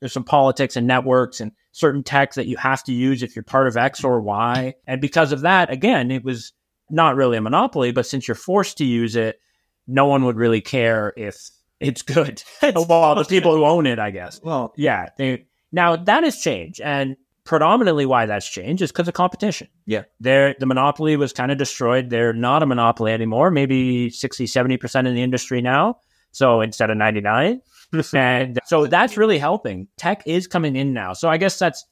there's 0.00 0.12
some 0.12 0.24
politics 0.24 0.76
and 0.76 0.86
networks 0.86 1.40
and 1.40 1.52
certain 1.72 2.02
tech 2.02 2.34
that 2.34 2.46
you 2.46 2.56
have 2.56 2.82
to 2.84 2.92
use 2.92 3.22
if 3.22 3.34
you're 3.34 3.42
part 3.42 3.66
of 3.66 3.76
X 3.76 4.04
or 4.04 4.20
Y. 4.20 4.74
And 4.86 5.00
because 5.00 5.32
of 5.32 5.42
that, 5.42 5.70
again, 5.70 6.10
it 6.10 6.24
was 6.24 6.52
not 6.90 7.16
really 7.16 7.36
a 7.36 7.40
monopoly, 7.40 7.92
but 7.92 8.06
since 8.06 8.28
you're 8.28 8.34
forced 8.34 8.78
to 8.78 8.84
use 8.84 9.16
it, 9.16 9.40
no 9.86 10.06
one 10.06 10.24
would 10.24 10.36
really 10.36 10.60
care 10.60 11.12
if 11.16 11.36
it's 11.80 12.02
good. 12.02 12.42
well, 12.62 13.14
the 13.14 13.24
people 13.24 13.54
who 13.54 13.64
own 13.64 13.86
it, 13.86 13.98
I 13.98 14.10
guess. 14.10 14.40
Well, 14.42 14.72
yeah. 14.76 15.10
They, 15.16 15.46
now 15.72 15.96
that 15.96 16.24
has 16.24 16.38
changed. 16.38 16.80
And 16.80 17.16
predominantly 17.44 18.06
why 18.06 18.26
that's 18.26 18.48
changed 18.48 18.82
is 18.82 18.90
because 18.90 19.08
of 19.08 19.14
competition. 19.14 19.68
Yeah. 19.86 20.04
They're, 20.20 20.54
the 20.58 20.66
monopoly 20.66 21.16
was 21.16 21.32
kind 21.32 21.52
of 21.52 21.58
destroyed. 21.58 22.10
They're 22.10 22.32
not 22.32 22.62
a 22.62 22.66
monopoly 22.66 23.12
anymore, 23.12 23.50
maybe 23.50 24.10
60, 24.10 24.46
70% 24.46 25.06
in 25.06 25.14
the 25.14 25.22
industry 25.22 25.62
now. 25.62 26.00
So 26.36 26.60
instead 26.60 26.90
of 26.90 26.98
99. 26.98 27.62
and 28.12 28.58
so 28.66 28.86
that's 28.86 29.16
really 29.16 29.38
helping. 29.38 29.88
Tech 29.96 30.22
is 30.26 30.46
coming 30.46 30.76
in 30.76 30.92
now. 30.92 31.14
So 31.14 31.30
I 31.30 31.38
guess 31.38 31.58
that's 31.58 31.86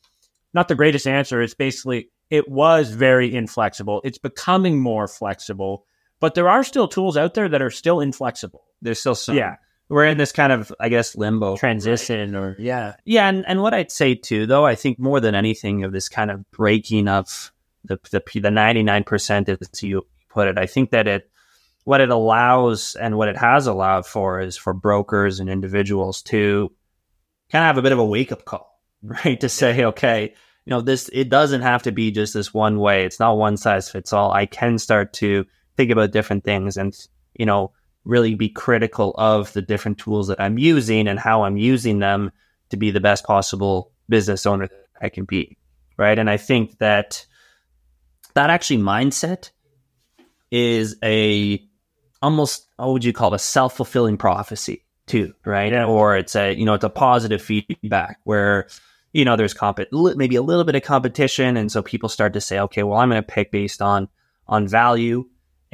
not 0.52 0.68
the 0.68 0.74
greatest 0.74 1.06
answer. 1.06 1.40
It's 1.40 1.54
basically, 1.54 2.10
it 2.28 2.46
was 2.46 2.90
very 2.90 3.34
inflexible. 3.34 4.02
It's 4.04 4.18
becoming 4.18 4.78
more 4.78 5.08
flexible, 5.08 5.86
but 6.20 6.34
there 6.34 6.50
are 6.50 6.62
still 6.62 6.88
tools 6.88 7.16
out 7.16 7.32
there 7.32 7.48
that 7.48 7.62
are 7.62 7.70
still 7.70 8.00
inflexible. 8.00 8.64
There's 8.82 9.00
still 9.00 9.14
some. 9.14 9.34
Yeah. 9.34 9.56
We're 9.88 10.04
in 10.04 10.18
this 10.18 10.32
kind 10.32 10.52
of, 10.52 10.70
I 10.78 10.90
guess, 10.90 11.16
limbo 11.16 11.56
transition 11.56 12.32
right? 12.32 12.38
or, 12.38 12.56
yeah. 12.58 12.96
Yeah. 13.06 13.28
And, 13.28 13.46
and 13.48 13.62
what 13.62 13.72
I'd 13.72 13.90
say 13.90 14.14
too, 14.14 14.44
though, 14.44 14.66
I 14.66 14.74
think 14.74 14.98
more 14.98 15.20
than 15.20 15.34
anything 15.34 15.84
of 15.84 15.92
this 15.92 16.10
kind 16.10 16.30
of 16.30 16.50
breaking 16.50 17.08
of 17.08 17.50
the, 17.82 17.98
the, 18.10 18.20
the 18.20 18.50
99% 18.50 19.48
as 19.48 19.82
you 19.82 20.06
put 20.28 20.48
it, 20.48 20.58
I 20.58 20.66
think 20.66 20.90
that 20.90 21.08
it, 21.08 21.30
what 21.84 22.00
it 22.00 22.10
allows 22.10 22.96
and 22.96 23.16
what 23.16 23.28
it 23.28 23.36
has 23.36 23.66
allowed 23.66 24.06
for 24.06 24.40
is 24.40 24.56
for 24.56 24.72
brokers 24.72 25.38
and 25.38 25.50
individuals 25.50 26.22
to 26.22 26.72
kind 27.52 27.62
of 27.62 27.66
have 27.66 27.78
a 27.78 27.82
bit 27.82 27.92
of 27.92 27.98
a 27.98 28.04
wake 28.04 28.32
up 28.32 28.44
call, 28.44 28.80
right? 29.02 29.38
To 29.40 29.48
say, 29.48 29.84
okay, 29.84 30.34
you 30.64 30.70
know, 30.70 30.80
this, 30.80 31.10
it 31.12 31.28
doesn't 31.28 31.60
have 31.60 31.82
to 31.82 31.92
be 31.92 32.10
just 32.10 32.32
this 32.32 32.54
one 32.54 32.78
way. 32.78 33.04
It's 33.04 33.20
not 33.20 33.36
one 33.36 33.58
size 33.58 33.90
fits 33.90 34.12
all. 34.12 34.32
I 34.32 34.46
can 34.46 34.78
start 34.78 35.12
to 35.14 35.44
think 35.76 35.90
about 35.90 36.12
different 36.12 36.44
things 36.44 36.76
and, 36.76 36.96
you 37.34 37.44
know, 37.44 37.72
really 38.04 38.34
be 38.34 38.48
critical 38.48 39.14
of 39.16 39.52
the 39.52 39.62
different 39.62 39.98
tools 39.98 40.28
that 40.28 40.40
I'm 40.40 40.58
using 40.58 41.06
and 41.06 41.18
how 41.18 41.44
I'm 41.44 41.56
using 41.56 41.98
them 41.98 42.32
to 42.70 42.76
be 42.76 42.90
the 42.90 43.00
best 43.00 43.24
possible 43.24 43.92
business 44.08 44.46
owner 44.46 44.68
that 44.68 44.86
I 45.00 45.10
can 45.10 45.24
be. 45.24 45.58
Right. 45.96 46.18
And 46.18 46.28
I 46.28 46.38
think 46.38 46.78
that 46.78 47.24
that 48.34 48.50
actually 48.50 48.78
mindset 48.78 49.50
is 50.50 50.96
a 51.02 51.62
almost 52.24 52.66
what 52.76 52.90
would 52.92 53.04
you 53.04 53.12
call 53.12 53.32
it? 53.32 53.36
A 53.36 53.38
self-fulfilling 53.38 54.16
prophecy 54.16 54.84
too 55.06 55.34
right? 55.44 55.72
Or 55.72 56.16
it's 56.16 56.34
a 56.34 56.54
you 56.54 56.64
know 56.64 56.74
it's 56.74 56.84
a 56.84 56.90
positive 56.90 57.42
feedback 57.42 58.18
where 58.24 58.68
you 59.12 59.24
know 59.24 59.36
there's 59.36 59.54
comp 59.54 59.78
maybe 59.92 60.36
a 60.36 60.42
little 60.42 60.64
bit 60.64 60.74
of 60.74 60.82
competition 60.82 61.56
and 61.56 61.70
so 61.70 61.82
people 61.82 62.08
start 62.08 62.32
to 62.32 62.40
say 62.40 62.58
okay 62.58 62.82
well 62.82 62.98
i'm 62.98 63.08
going 63.08 63.22
to 63.22 63.26
pick 63.26 63.52
based 63.52 63.80
on 63.80 64.08
on 64.48 64.66
value 64.66 65.24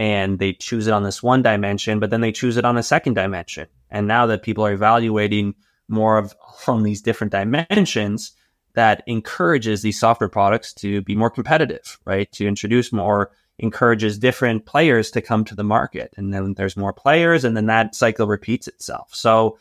and 0.00 0.38
they 0.38 0.54
choose 0.54 0.86
it 0.86 0.92
on 0.92 1.02
this 1.02 1.22
one 1.22 1.42
dimension 1.42 2.00
but 2.00 2.08
then 2.08 2.22
they 2.22 2.32
choose 2.32 2.56
it 2.56 2.64
on 2.64 2.78
a 2.78 2.82
second 2.82 3.14
dimension. 3.14 3.66
And 3.90 4.06
now 4.06 4.26
that 4.26 4.42
people 4.42 4.64
are 4.64 4.72
evaluating 4.72 5.54
more 5.88 6.16
of 6.16 6.34
from 6.58 6.84
these 6.84 7.02
different 7.02 7.32
dimensions 7.32 8.32
that 8.74 9.02
encourages 9.06 9.82
these 9.82 9.98
software 10.00 10.28
products 10.28 10.72
to 10.74 11.02
be 11.02 11.14
more 11.14 11.30
competitive 11.30 11.98
right? 12.06 12.30
To 12.32 12.46
introduce 12.46 12.92
more 12.92 13.32
encourages 13.60 14.18
different 14.18 14.66
players 14.66 15.10
to 15.12 15.20
come 15.20 15.44
to 15.44 15.54
the 15.54 15.62
market. 15.62 16.12
And 16.16 16.32
then 16.32 16.54
there's 16.54 16.76
more 16.76 16.92
players, 16.92 17.44
and 17.44 17.56
then 17.56 17.66
that 17.66 17.94
cycle 17.94 18.26
repeats 18.26 18.66
itself. 18.66 19.14
So, 19.14 19.58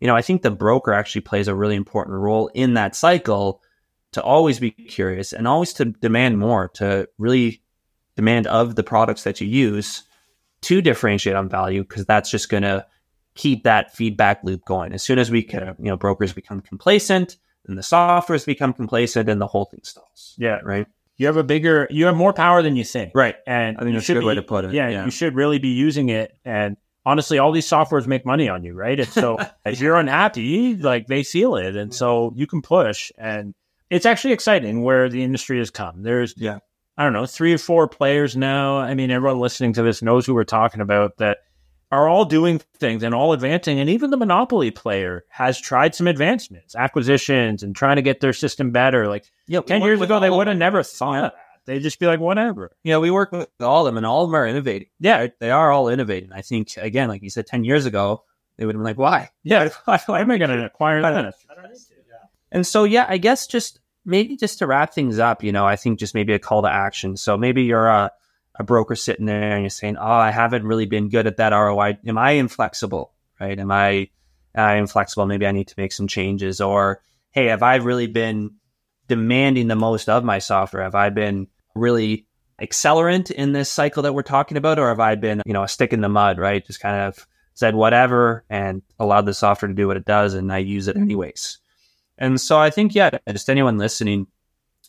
you 0.00 0.06
know, 0.06 0.16
I 0.16 0.22
think 0.22 0.42
the 0.42 0.50
broker 0.50 0.92
actually 0.92 1.22
plays 1.22 1.48
a 1.48 1.54
really 1.54 1.76
important 1.76 2.16
role 2.16 2.48
in 2.54 2.74
that 2.74 2.96
cycle 2.96 3.60
to 4.12 4.22
always 4.22 4.58
be 4.58 4.70
curious 4.70 5.32
and 5.32 5.48
always 5.48 5.72
to 5.74 5.86
demand 5.86 6.38
more, 6.38 6.68
to 6.74 7.08
really 7.18 7.62
demand 8.16 8.46
of 8.46 8.76
the 8.76 8.82
products 8.82 9.24
that 9.24 9.40
you 9.40 9.48
use 9.48 10.02
to 10.62 10.80
differentiate 10.80 11.34
on 11.34 11.48
value, 11.48 11.82
because 11.82 12.06
that's 12.06 12.30
just 12.30 12.48
going 12.48 12.62
to 12.62 12.86
keep 13.34 13.64
that 13.64 13.94
feedback 13.96 14.44
loop 14.44 14.64
going. 14.64 14.92
As 14.92 15.02
soon 15.02 15.18
as 15.18 15.30
we 15.30 15.42
can, 15.42 15.74
you 15.78 15.86
know, 15.86 15.96
brokers 15.96 16.32
become 16.32 16.60
complacent, 16.60 17.36
then 17.64 17.76
the 17.76 17.82
softwares 17.82 18.44
become 18.46 18.72
complacent 18.72 19.28
and 19.28 19.40
the 19.40 19.46
whole 19.46 19.64
thing 19.64 19.80
stalls. 19.82 20.34
Yeah. 20.38 20.60
Right. 20.62 20.86
You 21.22 21.26
have 21.28 21.36
a 21.38 21.44
bigger, 21.44 21.86
you 21.90 22.04
have 22.06 22.16
more 22.16 22.32
power 22.32 22.62
than 22.62 22.76
you 22.76 22.84
think. 22.84 23.12
Right. 23.14 23.36
And 23.46 23.76
I 23.76 23.80
think 23.80 23.88
you 23.90 23.94
that's 23.94 24.04
a 24.04 24.06
should 24.06 24.14
good 24.20 24.24
way 24.24 24.34
to 24.34 24.42
put 24.42 24.64
it. 24.66 24.72
Yeah, 24.74 24.88
Yeah. 24.88 25.04
you 25.06 25.10
should 25.10 25.34
really 25.34 25.58
be 25.58 25.68
using 25.68 26.08
it. 26.10 26.36
And 26.44 26.76
honestly, 27.06 27.38
all 27.38 27.52
these 27.52 27.66
softwares 27.68 28.06
make 28.06 28.26
money 28.26 28.48
on 28.48 28.62
you, 28.64 28.74
right? 28.74 28.98
And 29.00 29.08
so 29.08 29.38
if 29.64 29.80
you're 29.80 29.96
unhappy, 29.96 30.76
like 30.76 31.06
they 31.06 31.22
seal 31.22 31.56
it. 31.56 31.76
And 31.76 31.94
so 31.94 32.32
you 32.36 32.46
can 32.46 32.60
push. 32.62 33.10
And 33.16 33.54
it's 33.90 34.04
actually 34.06 34.32
exciting 34.34 34.82
where 34.82 35.08
the 35.08 35.22
industry 35.22 35.58
has 35.58 35.70
come. 35.70 36.02
There's, 36.02 36.34
Yeah. 36.36 36.58
I 36.98 37.04
don't 37.04 37.14
know, 37.14 37.24
three 37.26 37.54
or 37.54 37.58
four 37.58 37.88
players 37.88 38.36
now. 38.36 38.76
I 38.78 38.94
mean, 38.94 39.10
everyone 39.10 39.40
listening 39.40 39.72
to 39.74 39.82
this 39.82 40.02
knows 40.02 40.26
who 40.26 40.34
we're 40.34 40.44
talking 40.44 40.82
about 40.82 41.16
that 41.18 41.38
are 41.92 42.08
all 42.08 42.24
doing 42.24 42.58
things 42.78 43.02
and 43.02 43.14
all 43.14 43.32
advancing. 43.32 43.78
And 43.78 43.88
even 43.88 44.10
the 44.10 44.16
monopoly 44.16 44.70
player 44.70 45.24
has 45.28 45.60
tried 45.60 45.94
some 45.94 46.08
advancements, 46.08 46.74
acquisitions, 46.74 47.62
and 47.62 47.76
trying 47.76 47.96
to 47.96 48.02
get 48.02 48.20
their 48.20 48.32
system 48.32 48.70
better. 48.70 49.06
Like 49.06 49.30
Yeah. 49.46 49.60
10 49.60 49.82
years 49.82 50.00
ago, 50.00 50.18
they 50.18 50.30
would 50.30 50.46
have 50.46 50.56
never 50.56 50.82
thought 50.82 51.16
of 51.16 51.22
that. 51.32 51.34
They'd 51.66 51.82
just 51.82 52.00
be 52.00 52.06
like, 52.06 52.18
whatever. 52.18 52.72
Yeah, 52.82 52.98
we 52.98 53.12
work 53.12 53.30
with 53.30 53.48
all 53.60 53.86
of 53.86 53.86
them, 53.86 53.96
and 53.96 54.04
all 54.04 54.24
of 54.24 54.30
them 54.30 54.34
are 54.34 54.46
innovating. 54.48 54.88
Yeah. 54.98 55.28
They 55.38 55.50
are 55.52 55.70
all 55.70 55.88
innovating. 55.88 56.32
I 56.32 56.40
think 56.40 56.76
again, 56.76 57.08
like 57.08 57.22
you 57.22 57.30
said, 57.30 57.46
ten 57.46 57.62
years 57.62 57.86
ago, 57.86 58.24
they 58.56 58.66
would 58.66 58.74
have 58.74 58.80
been 58.80 58.84
like, 58.84 58.98
"Why? 58.98 59.30
Yeah. 59.44 59.68
Why, 59.84 60.00
Why 60.06 60.20
am 60.22 60.30
I 60.32 60.38
going 60.38 60.50
to 60.50 60.64
acquire 60.64 61.00
that? 61.02 61.34
And 62.50 62.66
so, 62.66 62.84
yeah, 62.84 63.06
I 63.08 63.18
guess 63.18 63.46
just 63.46 63.80
maybe 64.04 64.36
just 64.36 64.58
to 64.58 64.66
wrap 64.66 64.92
things 64.92 65.18
up, 65.18 65.44
you 65.44 65.52
know, 65.52 65.66
I 65.66 65.76
think 65.76 65.98
just 65.98 66.14
maybe 66.14 66.32
a 66.32 66.38
call 66.38 66.62
to 66.62 66.68
action. 66.72 67.16
So 67.16 67.36
maybe 67.36 67.62
you're 67.62 67.86
a, 67.86 68.10
a 68.56 68.64
broker 68.64 68.94
sitting 68.94 69.26
there 69.26 69.52
and 69.52 69.62
you're 69.62 69.70
saying, 69.70 69.96
"Oh, 69.96 70.06
I 70.06 70.30
haven't 70.30 70.66
really 70.66 70.86
been 70.86 71.08
good 71.08 71.26
at 71.26 71.38
that 71.38 71.52
ROI. 71.52 71.98
Am 72.06 72.18
I 72.18 72.32
inflexible? 72.32 73.12
Right? 73.40 73.58
Am 73.58 73.70
I 73.70 74.08
I 74.54 74.74
inflexible? 74.74 75.26
Maybe 75.26 75.46
I 75.46 75.52
need 75.52 75.68
to 75.68 75.74
make 75.78 75.92
some 75.92 76.06
changes." 76.06 76.60
Or, 76.60 77.00
"Hey, 77.30 77.46
have 77.46 77.62
I 77.62 77.76
really 77.76 78.06
been 78.06 78.56
demanding 79.08 79.68
the 79.68 79.76
most 79.76 80.08
of 80.08 80.24
my 80.24 80.38
software? 80.38 80.82
Have 80.82 80.94
I 80.94 81.10
been 81.10 81.48
really 81.74 82.26
accelerant 82.60 83.30
in 83.30 83.52
this 83.52 83.70
cycle 83.70 84.02
that 84.02 84.14
we're 84.14 84.22
talking 84.22 84.56
about, 84.56 84.78
or 84.78 84.88
have 84.88 85.00
I 85.00 85.14
been, 85.14 85.42
you 85.46 85.52
know, 85.52 85.62
a 85.62 85.68
stick 85.68 85.92
in 85.92 86.02
the 86.02 86.08
mud? 86.08 86.38
Right? 86.38 86.64
Just 86.64 86.80
kind 86.80 87.00
of 87.00 87.26
said 87.54 87.74
whatever 87.74 88.44
and 88.48 88.82
allowed 88.98 89.26
the 89.26 89.34
software 89.34 89.68
to 89.68 89.74
do 89.74 89.86
what 89.86 89.96
it 89.96 90.04
does, 90.04 90.34
and 90.34 90.52
I 90.52 90.58
use 90.58 90.88
it 90.88 90.96
anyways." 90.96 91.58
And 92.18 92.40
so 92.40 92.58
I 92.58 92.70
think, 92.70 92.94
yeah, 92.94 93.10
just 93.30 93.50
anyone 93.50 93.78
listening, 93.78 94.26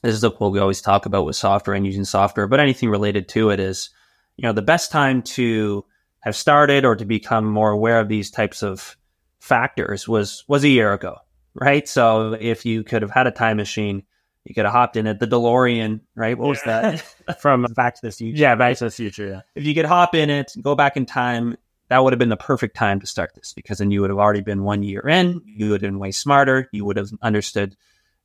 this 0.03 0.15
is 0.15 0.23
what 0.23 0.51
we 0.51 0.59
always 0.59 0.81
talk 0.81 1.05
about 1.05 1.25
with 1.25 1.35
software 1.35 1.75
and 1.75 1.85
using 1.85 2.05
software, 2.05 2.47
but 2.47 2.59
anything 2.59 2.89
related 2.89 3.27
to 3.29 3.49
it 3.49 3.59
is, 3.59 3.89
you 4.37 4.43
know, 4.43 4.53
the 4.53 4.61
best 4.61 4.91
time 4.91 5.21
to 5.21 5.85
have 6.19 6.35
started 6.35 6.85
or 6.85 6.95
to 6.95 7.05
become 7.05 7.45
more 7.45 7.71
aware 7.71 7.99
of 7.99 8.09
these 8.09 8.29
types 8.29 8.61
of 8.61 8.97
factors 9.39 10.07
was 10.07 10.43
was 10.47 10.63
a 10.63 10.69
year 10.69 10.93
ago, 10.93 11.17
right? 11.55 11.87
So 11.87 12.33
if 12.39 12.65
you 12.65 12.83
could 12.83 13.01
have 13.01 13.11
had 13.11 13.27
a 13.27 13.31
time 13.31 13.57
machine, 13.57 14.03
you 14.45 14.53
could 14.53 14.65
have 14.65 14.73
hopped 14.73 14.97
in 14.97 15.07
at 15.07 15.19
the 15.19 15.27
DeLorean, 15.27 16.01
right? 16.15 16.37
What 16.37 16.49
was 16.49 16.61
that? 16.63 16.99
From 17.39 17.63
Back 17.75 17.95
to 17.95 18.01
the 18.03 18.11
Future. 18.11 18.41
yeah, 18.41 18.55
Back 18.55 18.77
to 18.77 18.85
the 18.85 18.91
Future. 18.91 19.27
Yeah. 19.27 19.41
If 19.55 19.65
you 19.65 19.73
could 19.73 19.85
hop 19.85 20.15
in 20.15 20.29
it, 20.29 20.53
go 20.61 20.75
back 20.75 20.97
in 20.97 21.05
time, 21.05 21.57
that 21.89 22.03
would 22.03 22.13
have 22.13 22.19
been 22.19 22.29
the 22.29 22.37
perfect 22.37 22.75
time 22.75 22.99
to 22.99 23.05
start 23.05 23.35
this 23.35 23.53
because 23.53 23.77
then 23.77 23.91
you 23.91 24.01
would 24.01 24.09
have 24.09 24.19
already 24.19 24.41
been 24.41 24.63
one 24.63 24.83
year 24.83 25.07
in. 25.07 25.41
You 25.45 25.69
would 25.69 25.81
have 25.81 25.91
been 25.91 25.99
way 25.99 26.11
smarter. 26.11 26.69
You 26.71 26.85
would 26.85 26.97
have 26.97 27.11
understood, 27.21 27.75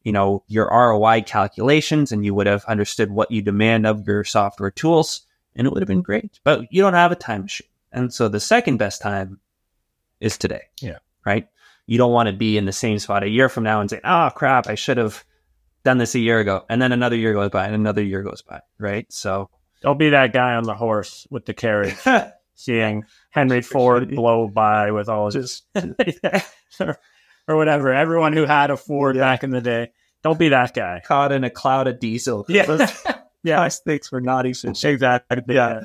you 0.02 0.12
know, 0.12 0.42
your 0.46 0.68
ROI 0.70 1.22
calculations 1.22 2.12
and 2.12 2.24
you 2.24 2.34
would 2.34 2.46
have 2.46 2.64
understood 2.66 3.10
what 3.10 3.30
you 3.30 3.42
demand 3.42 3.86
of 3.86 4.06
your 4.06 4.24
software 4.24 4.70
tools 4.70 5.26
and 5.56 5.66
it 5.66 5.72
would 5.72 5.82
have 5.82 5.88
been 5.88 6.02
great. 6.02 6.40
But 6.44 6.72
you 6.72 6.80
don't 6.82 6.94
have 6.94 7.12
a 7.12 7.16
time 7.16 7.42
machine. 7.42 7.66
And 7.92 8.12
so 8.12 8.28
the 8.28 8.40
second 8.40 8.76
best 8.76 9.02
time 9.02 9.40
is 10.20 10.38
today. 10.38 10.62
Yeah. 10.80 10.98
Right. 11.26 11.48
You 11.86 11.98
don't 11.98 12.12
want 12.12 12.28
to 12.28 12.32
be 12.32 12.56
in 12.58 12.64
the 12.64 12.72
same 12.72 12.98
spot 12.98 13.22
a 13.22 13.28
year 13.28 13.48
from 13.48 13.64
now 13.64 13.80
and 13.80 13.90
say, 13.90 14.00
oh 14.04 14.30
crap, 14.34 14.68
I 14.68 14.74
should 14.74 14.98
have 14.98 15.24
done 15.84 15.98
this 15.98 16.14
a 16.14 16.18
year 16.20 16.38
ago. 16.38 16.64
And 16.68 16.80
then 16.80 16.92
another 16.92 17.16
year 17.16 17.32
goes 17.32 17.50
by 17.50 17.66
and 17.66 17.74
another 17.74 18.02
year 18.02 18.22
goes 18.22 18.42
by. 18.42 18.60
Right. 18.78 19.10
So 19.12 19.50
Don't 19.80 19.98
be 19.98 20.10
that 20.10 20.32
guy 20.32 20.54
on 20.54 20.64
the 20.64 20.74
horse 20.74 21.26
with 21.30 21.46
the 21.46 21.54
carriage, 21.54 21.96
seeing 22.54 23.04
Henry 23.30 23.62
Ford 23.62 24.14
blow 24.14 24.48
by 24.48 24.90
with 24.90 25.08
all 25.08 25.30
his 25.30 25.62
or, 27.48 27.56
whatever. 27.56 27.92
Everyone 27.92 28.32
who 28.32 28.44
had 28.44 28.70
a 28.70 28.76
Ford 28.76 29.16
back 29.16 29.42
in 29.42 29.50
the 29.50 29.60
day. 29.60 29.90
Don't 30.22 30.38
be 30.38 30.48
that 30.50 30.74
guy. 30.74 31.00
caught 31.04 31.32
in 31.32 31.44
a 31.44 31.50
cloud 31.50 31.86
of 31.88 31.98
diesel. 32.00 32.44
Yeah. 32.48 32.88
yeah. 33.42 33.56
Nice 33.56 33.80
things 33.80 34.08
for 34.08 34.20
not 34.20 34.46
even. 34.46 34.70
Exactly. 34.70 35.42
Yeah. 35.48 35.82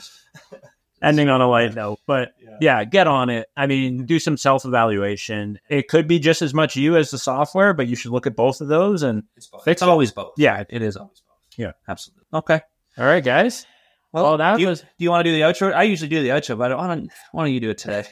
Ending 1.02 1.28
on 1.30 1.41
a 1.41 1.49
light 1.49 1.76
note, 1.76 1.99
but 2.08 2.32
Yeah. 2.41 2.58
yeah, 2.62 2.84
get 2.86 3.08
on 3.08 3.30
it. 3.30 3.47
I 3.58 3.67
mean, 3.67 4.06
do 4.06 4.19
some 4.19 4.38
self 4.38 4.63
evaluation. 4.63 5.60
It 5.69 5.89
could 5.89 6.08
be 6.08 6.17
just 6.17 6.41
as 6.41 6.54
much 6.54 6.78
you 6.78 6.95
as 6.95 7.12
the 7.12 7.17
software, 7.17 7.73
but 7.73 7.88
you 7.88 7.95
should 7.97 8.12
look 8.12 8.26
at 8.26 8.38
both 8.38 8.62
of 8.62 8.69
those. 8.69 9.04
And 9.04 9.23
It's, 9.36 9.47
both. 9.47 9.67
It's 9.67 9.82
always 9.82 10.12
both. 10.12 10.32
yeah, 10.38 10.63
It 10.69 10.82
is 10.82 10.95
always 10.95 11.21
both. 11.28 11.58
Yeah. 11.58 11.71
absolutely. 11.89 12.23
Okay. 12.34 12.62
all 12.97 13.06
right, 13.06 13.23
guys. 13.23 13.65
Well, 14.13 14.38
that 14.38 14.56
do 14.56 14.62
you, 14.62 14.67
was- 14.69 14.82
do 14.82 14.88
you 14.99 15.10
want 15.10 15.26
to 15.26 15.32
do 15.32 15.36
the 15.36 15.41
outro? 15.41 15.73
I 15.73 15.84
usually 15.84 16.08
do 16.10 16.21
the 16.23 16.30
outro, 16.30 16.58
but 16.58 16.76
why 16.78 16.88
don't, 16.88 17.12
why 17.34 17.43
don't 17.43 17.54
you 17.54 17.60
do 17.60 17.71
it 17.71 17.80
today? 17.80 18.06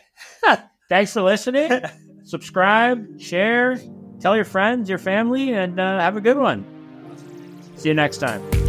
Thanks 0.89 1.13
for 1.13 1.21
listening. 1.21 1.81
Subscribe, 2.23 3.19
share, 3.19 3.79
tell 4.19 4.35
your 4.35 4.45
friends, 4.45 4.89
your 4.89 4.99
family, 4.99 5.53
and 5.53 5.79
uh, 5.79 5.99
have 5.99 6.17
a 6.17 6.21
good 6.21 6.37
one. 6.37 6.65
See 7.75 7.89
you 7.89 7.95
next 7.95 8.17
time. 8.17 8.60